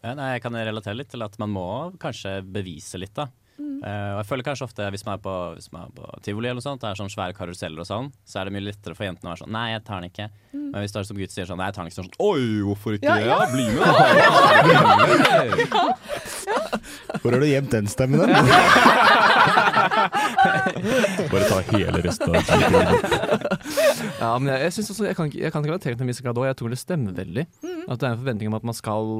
[0.00, 1.66] Ja, nei, jeg kan relatere litt til at man må
[2.00, 3.26] kanskje bevise litt, da.
[3.80, 6.48] Eh, og jeg føler kanskje ofte hvis man er på, hvis man er på tivoli
[6.50, 8.94] eller noe sånt, det er sånn svære karuseller og sånn, så er det mye lettere
[8.98, 10.26] for jentene å være sånn Nei, jeg tar den ikke.
[10.52, 12.10] Men hvis du er som gutt sier sånn Nei, jeg tar den ikke, så det
[12.12, 13.24] sånn Oi, hvorfor ikke Ja, det?
[13.26, 13.36] ja.
[13.40, 13.92] Ja, bli med, da!
[14.64, 15.80] Bli med.
[17.22, 18.20] Hvor har du gjemt den stemmen?
[21.30, 22.40] Bare ta hele resten av
[24.20, 26.22] Ja, men jeg, jeg, synes også, jeg, kan, jeg kan ikke relatere til en viss
[26.24, 26.48] grad òg.
[26.50, 27.44] Jeg tror det stemmer veldig.
[27.64, 27.84] Mm.
[27.86, 29.12] At det er en forventning om at man skal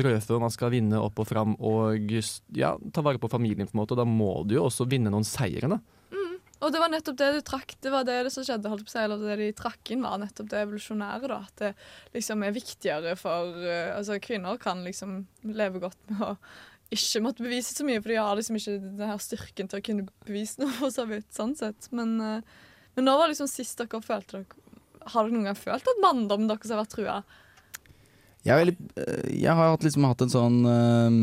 [0.00, 2.12] brødfø man skal vinne opp og fram og
[2.56, 3.68] ja, ta vare på familien.
[3.68, 3.96] på en måte.
[3.96, 5.68] Og da må du jo også vinne noen seire.
[5.70, 5.80] da.
[6.60, 7.74] Og det var nettopp det du trakk.
[7.80, 10.50] Det var det som skjedde, holdt på seg, eller det de trakk inn, var nettopp
[10.52, 11.30] det evolusjonære.
[11.30, 16.26] da, At det liksom er viktigere for eh, Altså, kvinner kan liksom leve godt med
[16.26, 16.34] å
[16.90, 19.84] ikke måtte bevise så mye, for jeg har liksom ikke den her styrken til å
[19.86, 21.86] kunne bevise noe, for så vidt, sånn sett.
[21.94, 22.40] Men, eh,
[22.96, 24.66] men nå var liksom sist dere følte dere
[25.14, 27.20] Har dere noen gang følt at manndommen deres har vært trua?
[28.44, 31.18] Jeg, veldig, øh, jeg har hatt, liksom, hatt en sånn øh,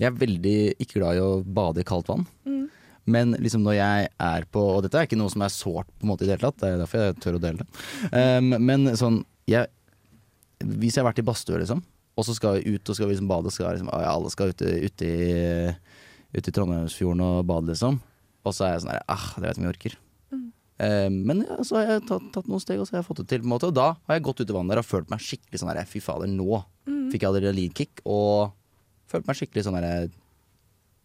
[0.00, 2.26] Jeg er veldig ikke glad i å bade i kaldt vann.
[2.48, 2.66] Mm.
[3.12, 6.06] Men liksom når jeg er på Og dette er ikke noe som er sårt på
[6.06, 7.82] en måte i det hele tatt, det er derfor jeg tør å dele det.
[8.14, 9.66] Um, men sånn jeg,
[10.62, 11.82] Hvis jeg har vært i badstue, liksom,
[12.16, 14.52] og så skal vi ut og skal vi liksom bade, skal liksom, ja, alle skal
[14.52, 15.74] ute, ute, i,
[16.36, 18.00] ute i Trondheimsfjorden og bade, liksom.
[18.44, 19.98] Og så er jeg sånn der, ah, det vet jeg om jeg orker.
[20.82, 23.20] Um, men ja, så har jeg tatt, tatt noen steg, og så har jeg fått
[23.22, 23.42] det til.
[23.44, 25.20] på en måte Og da har jeg gått ut i vannet der og følt meg
[25.22, 26.58] skikkelig sånn der Fy fader, nå
[27.12, 28.00] fikk jeg adrenalinkick.
[28.08, 28.50] Og
[29.12, 30.08] følte meg skikkelig sånn der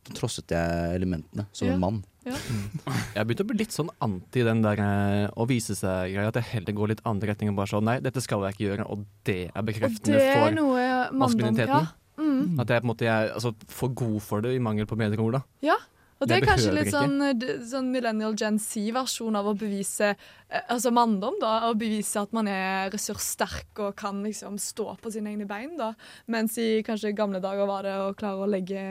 [0.08, 1.76] Så trosset jeg elementene som Ja.
[1.76, 2.00] en mann.
[2.28, 6.32] Jeg begynte å bli litt sånn anti den der eh, å vise seg-greia.
[6.32, 7.56] At jeg heller går litt andre retninger.
[7.58, 8.88] Bare sånn nei, dette skal jeg ikke gjøre.
[8.94, 11.88] Og det er bekreftende det er for maskuliniteten.
[11.88, 11.96] Ja.
[12.18, 12.58] Mm.
[12.62, 15.22] At jeg på en måte er altså, for god for det, i mangel på bedre
[15.22, 15.40] ord.
[15.40, 15.44] da.
[15.70, 15.78] Ja,
[16.20, 20.16] og det, Det er kanskje litt sånn, eh, sånn millennial Gen Z-versjon av å bevise
[20.16, 21.70] eh, Altså manndom, da.
[21.70, 25.92] Å bevise at man er ressurssterk og kan liksom stå på sine egne bein, da.
[26.28, 28.82] Mens i kanskje gamle dager var det å klare å legge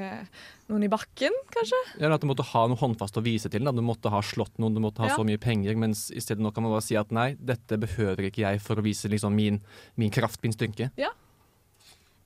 [0.68, 1.82] noen i bakken, kanskje.
[2.00, 3.64] Ja, at Du måtte ha noe håndfast å vise til.
[3.66, 3.72] Da.
[3.72, 5.16] Du måtte ha slått noen, du måtte ha Ja.
[5.16, 5.76] så mye penger.
[5.76, 8.76] Mens i stedet nå kan man bare si at nei, dette behøver ikke jeg for
[8.76, 9.60] å vise liksom, min,
[9.96, 10.90] min kraft, min styrke.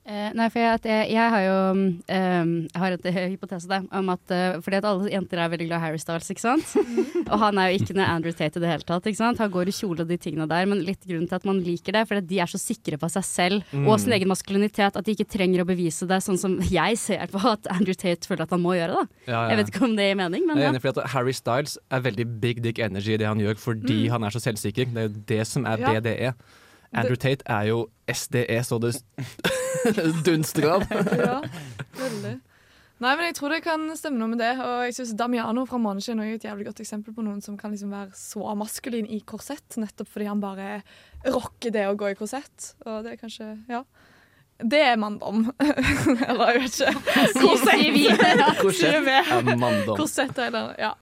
[0.01, 1.83] Eh, nei, for jeg, at jeg, jeg har jo um,
[2.65, 5.77] Jeg har en hypotese der om at uh, Fordi at alle jenter er veldig glad
[5.77, 6.71] i Harry Styles, ikke sant?
[7.31, 9.05] og han er jo ikke noe Andrew Tate i det hele tatt.
[9.05, 9.37] ikke sant?
[9.43, 11.93] Han går i kjole og de tingene der, men litt grunnen til at man liker
[11.93, 15.05] det, fordi at de er så sikre på seg selv og sin egen maskulinitet at
[15.05, 18.47] de ikke trenger å bevise det, sånn som jeg ser på at Andrew Tate føler
[18.47, 19.03] at han må gjøre.
[19.03, 19.21] da.
[19.29, 19.43] Ja, ja.
[19.51, 20.73] Jeg vet ikke om det gir mening, men Jeg er ja.
[20.73, 24.01] enig fordi at Harry Styles er veldig big dick energy i det han gjør, fordi
[24.11, 24.89] han er så selvsikker.
[24.91, 26.33] Det er jo det som er Ja.
[26.91, 28.95] Andrew Tate er jo SDE så det
[30.27, 30.87] dunster av.
[31.21, 31.41] Ja,
[31.97, 32.37] veldig.
[33.01, 34.51] Nei, men jeg tror det kan stemme noe med det.
[34.61, 37.73] Og jeg synes Damiano fra Måneskinn er et jævlig godt eksempel på noen som kan
[37.73, 40.83] liksom være så maskulin i korsett, nettopp fordi han bare
[41.25, 42.73] rocker det å gå i korsett.
[42.85, 43.83] Og det er kanskje Ja.
[44.61, 45.47] Det er manndom.
[46.29, 47.31] eller jeg vet ikke.
[47.41, 48.59] Korsett.
[48.61, 49.95] Korsett er manndom.
[49.97, 50.93] Korsett eller Ja.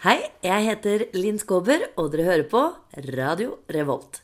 [0.00, 2.62] Hei, jeg heter Linn Skåber, og dere hører på
[3.12, 4.22] Radio Revolt.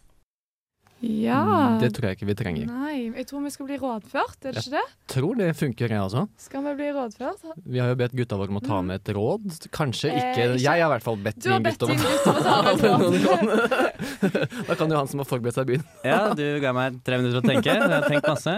[1.01, 1.77] Ja.
[1.81, 2.67] Det tror jeg ikke vi trenger.
[2.71, 4.85] Nei, jeg tror vi skal bli rådført, er det ikke det?
[5.13, 6.23] Tror det funker, jeg også.
[6.41, 7.43] Skal vi bli rådført?
[7.67, 9.45] Vi har jo bedt gutta våre om å ta med et råd.
[9.77, 12.63] Kanskje Eh, ikke ikke- Jeg har i hvert fall bedt min gutt om å ta
[12.63, 14.67] med et råd.
[14.67, 15.85] Da kan jo han som har forberedt seg, begynne.
[16.05, 17.65] Ja, du ga meg tre minutter å tenke.
[17.77, 18.57] Jeg har tenkt masse.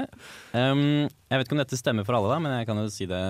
[0.54, 3.06] Um, jeg vet ikke om dette stemmer for alle, da, men jeg kan jo si
[3.10, 3.22] det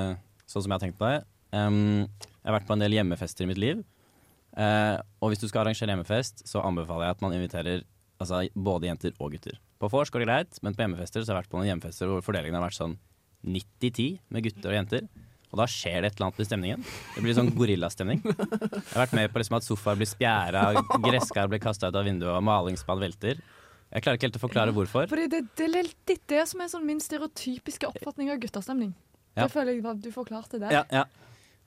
[0.49, 1.25] sånn som jeg har tenkt på det.
[1.53, 2.07] Um,
[2.45, 3.85] jeg har vært på en del hjemmefester i mitt liv.
[4.59, 7.83] Uh, og hvis du skal arrangere hjemmefest, så anbefaler jeg at man inviterer
[8.19, 9.59] altså, både jenter og gutter.
[9.79, 12.11] På vors går det greit, men på hjemmefester så har jeg vært på noen hjemmefester
[12.11, 12.99] hvor fordelingen har vært sånn
[13.47, 15.09] 90-10 med gutter og jenter.
[15.49, 16.89] Og da skjer det et eller annet i stemningen.
[17.15, 18.19] Det blir sånn gorillastemning.
[18.21, 20.65] Jeg har vært med på liksom at sofaer blir spjæra,
[21.07, 23.41] gresskar blir kasta ut av vinduet, og malingsspann velter.
[23.89, 25.09] Jeg klarer ikke helt å forklare hvorfor.
[25.09, 28.93] Fordi det, det er litt det som er sånn min stereotypiske oppfatning av guttastemning.
[29.39, 29.47] Ja.
[29.47, 30.75] Det føler jeg at du forklarte der.
[30.75, 31.07] Ja, ja.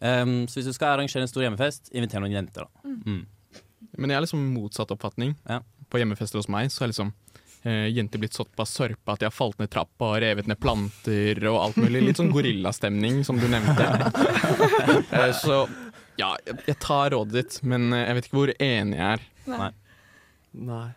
[0.02, 2.94] Um, så hvis du skal arrangere en stor hjemmefest, inviter noen jenter, da.
[2.94, 3.24] Mm.
[3.98, 5.34] Men jeg har liksom motsatt oppfatning.
[5.50, 5.62] Ja.
[5.92, 7.12] På hjemmefester hos meg så har liksom
[7.68, 11.44] eh, jenter blitt såpass sørpa at de har falt ned trappa og revet ned planter
[11.52, 12.06] og alt mulig.
[12.08, 13.90] Litt sånn gorillastemning, som du nevnte.
[15.20, 15.66] eh, så
[16.20, 19.30] ja, jeg, tar rådet ditt, men eh, jeg vet ikke hvor enig jeg er.
[19.52, 19.70] Nei.
[20.72, 20.88] Nei.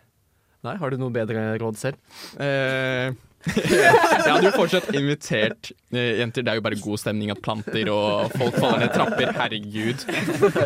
[0.65, 2.01] Nei, Har du noe bedre råd selv?
[2.41, 3.13] Eh,
[3.53, 6.45] jeg hadde jo fortsatt invitert eh, jenter.
[6.45, 9.33] Det er jo bare god stemning at planter og folk faller ned trapper.
[9.37, 10.05] Herregud.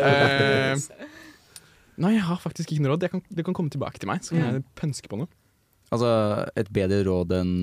[0.00, 0.76] Eh,
[2.02, 3.04] nei, jeg har faktisk ikke noe råd.
[3.04, 5.30] det kan, du kan komme tilbake til meg, så kan jeg pønske på noe.
[5.90, 6.10] Altså
[6.58, 7.56] et bedre råd enn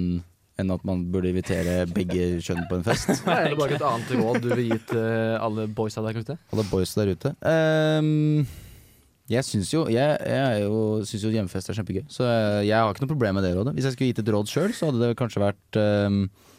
[0.58, 3.12] enn at man burde invitere begge kjønn på en fest.
[3.28, 6.38] Nei, er det bare et annet råd du vil gi til alle boysa der ute?
[6.54, 7.34] Alle boys der ute.
[7.46, 8.48] Um,
[9.30, 13.04] jeg syns jo, jeg, jeg er jo, hjemmefest er kjempegøy, så jeg, jeg har ikke
[13.04, 13.74] noe problem med det rådet.
[13.78, 16.57] Hvis jeg skulle gitt et råd sjøl, så hadde det kanskje vært ehm, eh,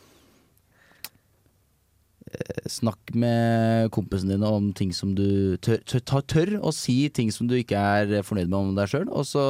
[2.69, 7.49] Snakk med kompisene dine om ting som du tør, tør, tør å si ting som
[7.49, 9.07] du ikke er fornøyd med om deg sjøl.
[9.09, 9.45] Og så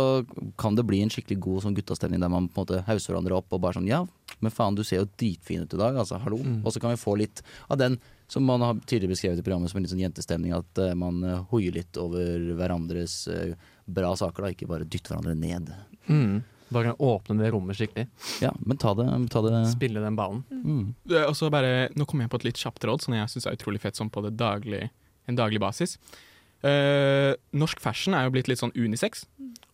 [0.60, 3.38] kan det bli en skikkelig god sånn guttastemning der man på en måte hauser hverandre
[3.40, 4.04] opp og bare sånn Ja,
[4.44, 6.38] men faen, du ser jo dritfin ut i dag, altså, hallo.
[6.62, 9.70] Og så kan vi få litt av den Som man har tidligere beskrevet i programmet
[9.72, 10.52] som en litt sånn jentestemning.
[10.52, 13.54] At uh, man eh, hoier litt over hverandres uh,
[13.88, 14.50] bra saker, da.
[14.52, 15.70] Ikke bare dytter hverandre ned.
[16.12, 16.42] Mm.
[16.74, 18.06] Bare åpne det rommet skikkelig.
[18.44, 20.42] Ja, men ta det, ta det Spille den ballen.
[20.52, 20.94] mm.
[21.08, 23.46] Det er også bare, nå kommer jeg på et litt kjapt råd, som jeg syns
[23.48, 24.90] er utrolig fett sånn på det daglig,
[25.30, 25.96] en daglig basis.
[26.58, 29.24] Uh, norsk fashion er jo blitt litt sånn unisex,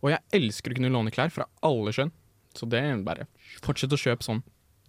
[0.03, 2.11] og jeg elsker å kunne låne klær fra alle kjønn.
[2.55, 3.25] Så det er bare
[3.65, 4.43] fortsett å kjøpe sånn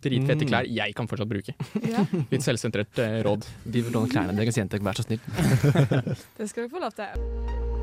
[0.05, 0.51] dritfette Mm.
[0.51, 1.55] klær jeg kan fortsatt bruke.
[1.88, 3.49] Ja, Litt selvsentrert uh, råd.
[3.64, 4.79] Vi vil låne klærne deres, jenter.
[4.85, 5.19] Vær så snill.
[6.38, 7.76] det skal dere få lov til.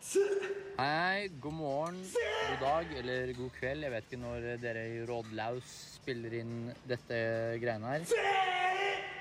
[0.00, 1.96] Hei, god morgen,
[2.48, 3.82] god dag eller god kveld.
[3.84, 7.18] Jeg vet ikke når dere i Rådlaus spiller inn dette
[7.60, 8.06] greiene her.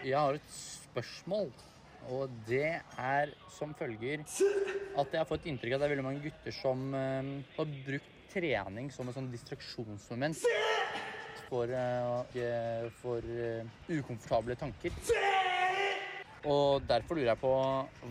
[0.07, 1.51] Jeg har et spørsmål,
[2.15, 6.07] og det er som følger at jeg har fått inntrykk av at det er veldig
[6.07, 10.39] mange gutter som eh, har brukt trening som et sånn distraksjonsmoment
[11.49, 14.95] for, uh, for uh, ukomfortable tanker.
[16.47, 17.53] Og derfor lurer jeg på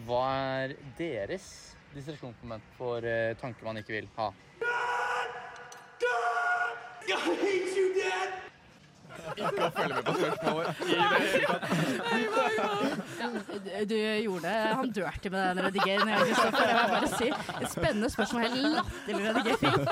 [0.04, 0.22] hva
[0.60, 1.48] er deres
[1.98, 4.30] distraksjonsmoment for uh, tanker man ikke vil ha?
[9.38, 10.12] Ikke å følge med på
[13.58, 14.74] Du- Du gjorde det.
[14.74, 16.18] han dirty med den redigeringen.
[16.18, 16.64] Kristoffer.
[16.68, 17.28] Jeg må bare si.
[17.62, 18.42] Et spennende spørsmål.
[18.42, 19.82] Helt latterlig redigering.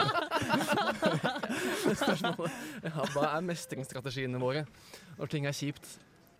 [1.96, 2.52] Spørsmålet
[2.84, 4.62] ja, Hva er mestringsstrategiene våre
[5.18, 5.86] når ting er kjipt?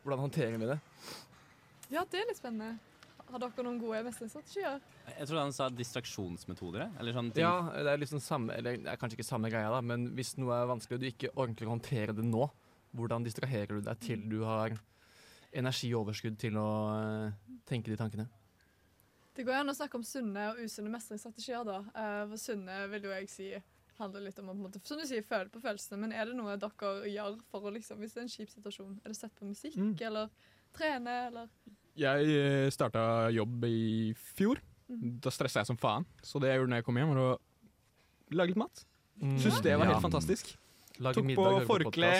[0.04, 0.78] Hvordan håndterer vi det?
[1.90, 2.78] Ja, det er litt spennende.
[3.30, 4.80] Har dere noen gode mestringsstrategier?
[5.18, 6.90] Jeg tror han sa distraksjonsmetoder.
[7.00, 7.42] Eller sånne ting.
[7.42, 10.36] Ja, det er liksom samme Eller det er kanskje ikke samme greia, da, men hvis
[10.38, 12.46] noe er vanskelig og du ikke ordentlig håndterer det nå,
[12.96, 14.76] hvordan distraherer du deg til du har
[15.56, 17.32] energioverskudd til å eh,
[17.68, 18.26] tenke de tankene?
[19.36, 21.64] Det går an å snakke om sunne og usunne mestringsstrategier.
[21.68, 21.80] da.
[21.92, 23.48] Eh, For sunne vil jo jeg si
[23.98, 25.98] handler litt om å på en måte, som du sier, føle på følelsene.
[26.02, 28.98] Men er det noe dere gjør for å liksom, hvis det er en kjip situasjon?
[29.04, 29.94] Er det sett på musikk, Mm.
[30.04, 30.28] eller
[30.76, 31.48] trene, eller
[31.96, 34.60] Jeg eh, starta jobb i fjor.
[34.88, 35.16] Mhm.
[35.24, 36.04] Da stressa jeg som faen.
[36.22, 37.38] Så det jeg gjorde når jeg kom hjem, var å
[38.36, 38.84] lage litt mat.
[39.22, 39.38] Mm.
[39.40, 39.94] Syns det var Ja.
[39.94, 40.56] helt fantastisk.
[41.00, 42.12] Lage Tok middag, på forkle.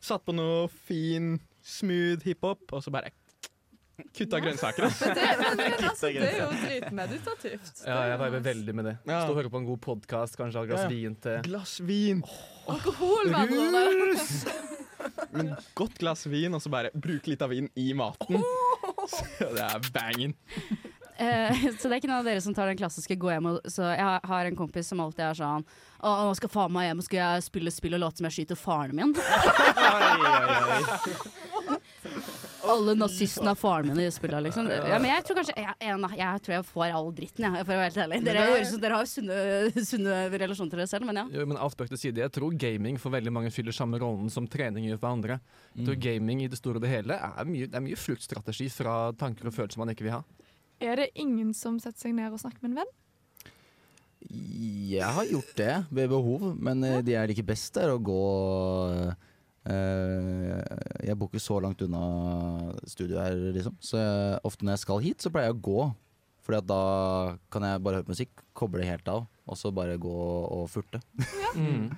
[0.00, 3.10] Satt på noe fin, smooth hiphop, og så bare
[4.14, 4.84] kutta grønnsaker.
[5.00, 7.82] Men det, men, det, altså, det er jo dritmeditativt.
[7.84, 8.94] Ja, jeg viber veldig med det.
[9.08, 9.24] Ja.
[9.24, 10.88] Stå og høre på en god podkast, kanskje ha et glass Ja.
[10.92, 12.22] vin til Glass vin.
[12.68, 13.50] Alkohol, med.
[13.50, 14.44] Rus!
[15.34, 18.38] Men godt glass vin, og så bare bruke litt av vin i maten.
[19.08, 20.34] Så det er bangen.
[21.18, 23.56] Eh, så det er ikke noen av dere som tar den klassiske gå hjem og
[23.66, 25.64] Så jeg har- en kompis som alltid er sånn
[25.98, 28.36] Å, nå skal faen meg hjem og skal jeg spille spill og late som jeg
[28.36, 29.16] skyter faren min.
[32.68, 34.68] Alle nazistene av faren min i spillet, liksom.
[34.70, 37.74] Ja, men jeg tror kanskje Jeg, jeg, jeg tror jeg får all dritten, jeg, for
[37.74, 38.20] å være helt ærlig.
[38.26, 39.38] Dere, høres dere har sunne,
[39.90, 41.24] sunne relasjoner til dere selv, men ja.
[41.38, 42.24] Jo, men alt spøk til side.
[42.26, 45.40] Jeg tror gaming for veldig mange fyller samme rollen som trening gjør for andre.
[45.74, 48.68] Jeg tror gaming i det store og det hele er mye, det er mye fluktstrategi
[48.72, 50.22] fra tanker og følelser man ikke vil ha.
[50.84, 52.96] Er det ingen som setter seg ned og snakker med en venn?
[54.28, 58.22] Jeg har gjort det ved behov, men det de jeg liker best, er å gå
[58.90, 59.27] eh,
[59.68, 62.02] Jeg bor ikke så langt unna
[62.88, 63.74] studioet her, liksom.
[63.84, 65.88] Så jeg, ofte når jeg skal hit, så pleier jeg å gå.
[66.48, 66.82] Fordi at da
[67.52, 70.16] kan jeg bare høre på musikk, koble helt av, og så bare gå
[70.48, 71.02] og furte.
[71.58, 71.92] Mm.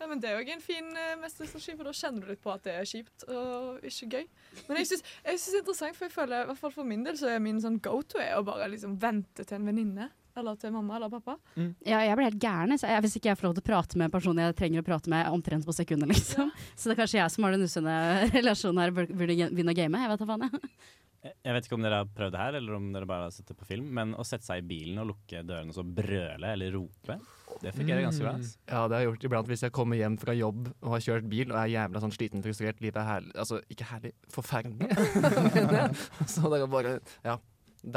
[0.00, 2.52] Ja, men Det er jo en fin uh, mestringsstrategi, for da kjenner du litt på
[2.52, 4.24] at det er kjipt og ikke gøy.
[4.66, 7.04] Men jeg syns synes det er interessant, for jeg føler, i hvert fall for min
[7.04, 10.08] del så er min sånn go to er å bare liksom vente til en venninne.
[10.38, 11.36] Eller til mamma eller pappa.
[11.56, 12.76] Ja, jeg blir helt gæren.
[12.78, 14.86] Jeg, hvis ikke jeg får lov til å prate med en person jeg trenger å
[14.86, 16.52] prate med omtrent på sekundet, liksom.
[16.76, 17.98] Så det er kanskje jeg som har den usunne
[18.38, 20.02] relasjonen her, burde begynne å game.
[20.04, 20.64] Jeg vet da faen, jeg.
[20.64, 23.32] Jeg jeg vet ikke om dere har prøvd det her, eller om dere bare har
[23.34, 25.84] sett det på film, men å sette seg i bilen og lukke dørene og så
[25.84, 27.16] brøle eller rope,
[27.60, 28.32] det fungerer ganske bra.
[28.38, 28.56] Altså.
[28.70, 31.28] Ja, det har jeg gjort iblant hvis jeg kommer hjem fra jobb og har kjørt
[31.28, 32.80] bil og er jævla sånn sliten, frustrert.
[32.80, 34.88] Livet er herlig Altså, ikke herlig, forferdelig.
[36.32, 37.36] Så det er bare Ja,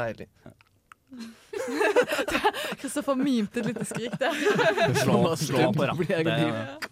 [0.02, 0.28] deilig.
[2.80, 4.36] Kristoffer mimte et lite skrik der.
[5.02, 6.90] Slå, slå på rattet.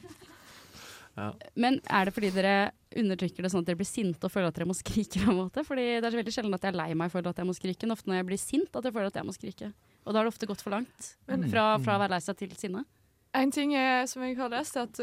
[1.13, 1.29] Ja.
[1.61, 2.55] Men er det fordi dere
[2.97, 5.20] undertrykker det sånn at dere blir sinte og føler at dere må skrike?
[5.20, 5.64] på en måte?
[5.66, 7.57] Fordi det er så veldig sjelden at jeg er lei meg for at jeg må
[7.57, 9.70] skrike, men ofte når jeg blir sint at jeg føler at jeg må skrike.
[10.03, 11.12] Og da har det ofte gått for langt.
[11.29, 12.85] Fra, fra å være lei seg til sinne.
[13.33, 14.99] En ting er, som jeg har lest, er at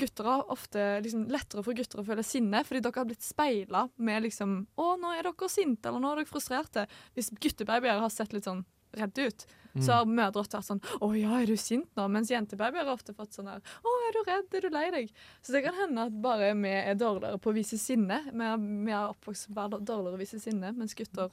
[0.00, 3.84] gutter har ofte liksom, lettere for gutter å føle sinne, fordi dere har blitt speila
[3.94, 6.86] med liksom Å, nå er dere sinte, eller nå er dere frustrerte.
[7.14, 8.64] Hvis guttebabyer har sett litt sånn
[8.98, 9.46] redde ut,
[9.82, 12.04] så har mødre ofte vært sånn Å ja, er du sint nå?
[12.14, 14.52] Mens jentebabyer har ofte fått sånn her Å, er du redd?
[14.54, 15.10] Er du lei deg?
[15.42, 18.20] Så det kan hende at bare vi er dårligere på å vise sinne.
[18.30, 21.32] Vi er, vi er oppvokst med å være dårligere å vise sinne, mens gutter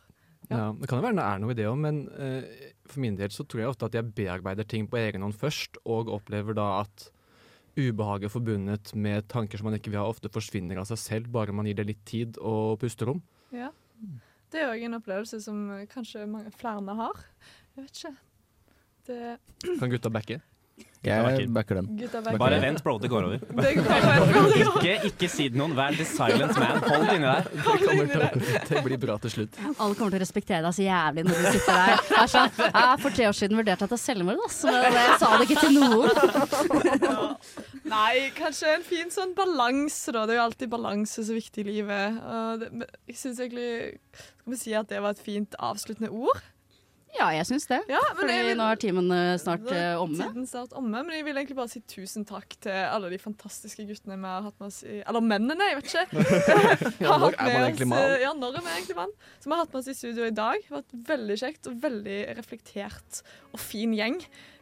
[0.49, 2.41] Ja, Det kan jo være det er noe i det òg, men uh,
[2.89, 5.77] for min del så tror jeg ofte at jeg bearbeider ting på egen hånd først,
[5.85, 7.11] og opplever da at
[7.77, 11.53] ubehaget forbundet med tanker som man ikke vil ha, ofte forsvinner av seg selv, bare
[11.55, 13.21] man gir det litt tid og pusterom.
[13.55, 13.69] Ja.
[14.51, 17.25] Det er òg en opplevelse som eh, kanskje mange, flere har.
[17.75, 18.15] Jeg vet ikke.
[19.07, 19.19] Det
[19.79, 20.41] Kan gutta backe?
[21.01, 21.87] Jeg backer den.
[22.37, 23.39] Bare vent, bro, det går over.
[23.65, 23.85] Det går
[24.21, 24.51] over.
[24.61, 25.73] Ikke, ikke si det noen.
[25.77, 26.77] Vær the silent man.
[26.85, 27.47] Hold det inni der.
[27.51, 29.57] Det, kommer til, det blir bra til slutt.
[29.71, 31.93] Alle kommer til å respektere deg så jævlig når du sitter der.
[31.95, 32.49] Jeg, er sånn,
[33.01, 34.59] for tre år siden vurderte jeg til selvmord, ass.
[34.67, 37.30] Men jeg sa det ikke til noen.
[37.91, 40.23] Nei, kanskje en fin sånn balanse, da.
[40.25, 42.21] Det er jo alltid balanse så viktig i livet.
[42.23, 42.71] Og det,
[43.11, 43.69] jeg syns egentlig
[44.15, 46.39] Skal vi si at det var et fint avsluttende ord?
[47.11, 47.81] Ja, jeg syns det.
[47.91, 50.15] Ja, Fordi vil- nå er timen eh, snart eh, omme.
[50.15, 53.83] Tiden snart omme, men jeg vil egentlig bare si tusen takk til alle de fantastiske
[53.89, 56.23] guttene vi har hatt med oss i Eller mennene, jeg vet ikke.
[57.03, 58.05] Ja, når er man egentlig mann?
[58.15, 59.11] eh, Ja, når er vi egentlig mann?
[59.43, 60.63] Som har hatt med oss i studio i dag.
[60.63, 63.21] Det har vært veldig kjekt og veldig reflektert
[63.51, 64.21] og fin gjeng.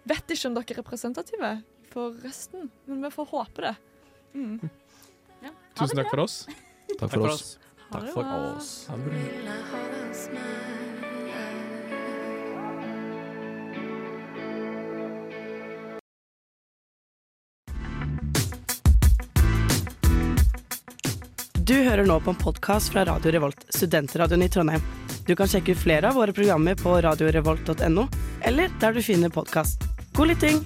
[0.10, 1.54] Vet ikke om dere er representative
[1.94, 3.76] for resten, men vi får håpe det.
[4.34, 4.70] Mm.
[5.80, 6.48] Tusen takk for oss.
[7.00, 7.58] Takk for oss.
[7.92, 8.88] Takk for oss.
[8.90, 9.20] Ha det bra.
[21.70, 24.82] Du hører nå på en podkast fra Radio Revolt, studentradioen i Trondheim.
[25.28, 28.08] Du kan sjekke ut flere av våre programmer på radiorevolt.no,
[28.42, 29.86] eller der du finner podkast.
[30.18, 30.66] God lytting!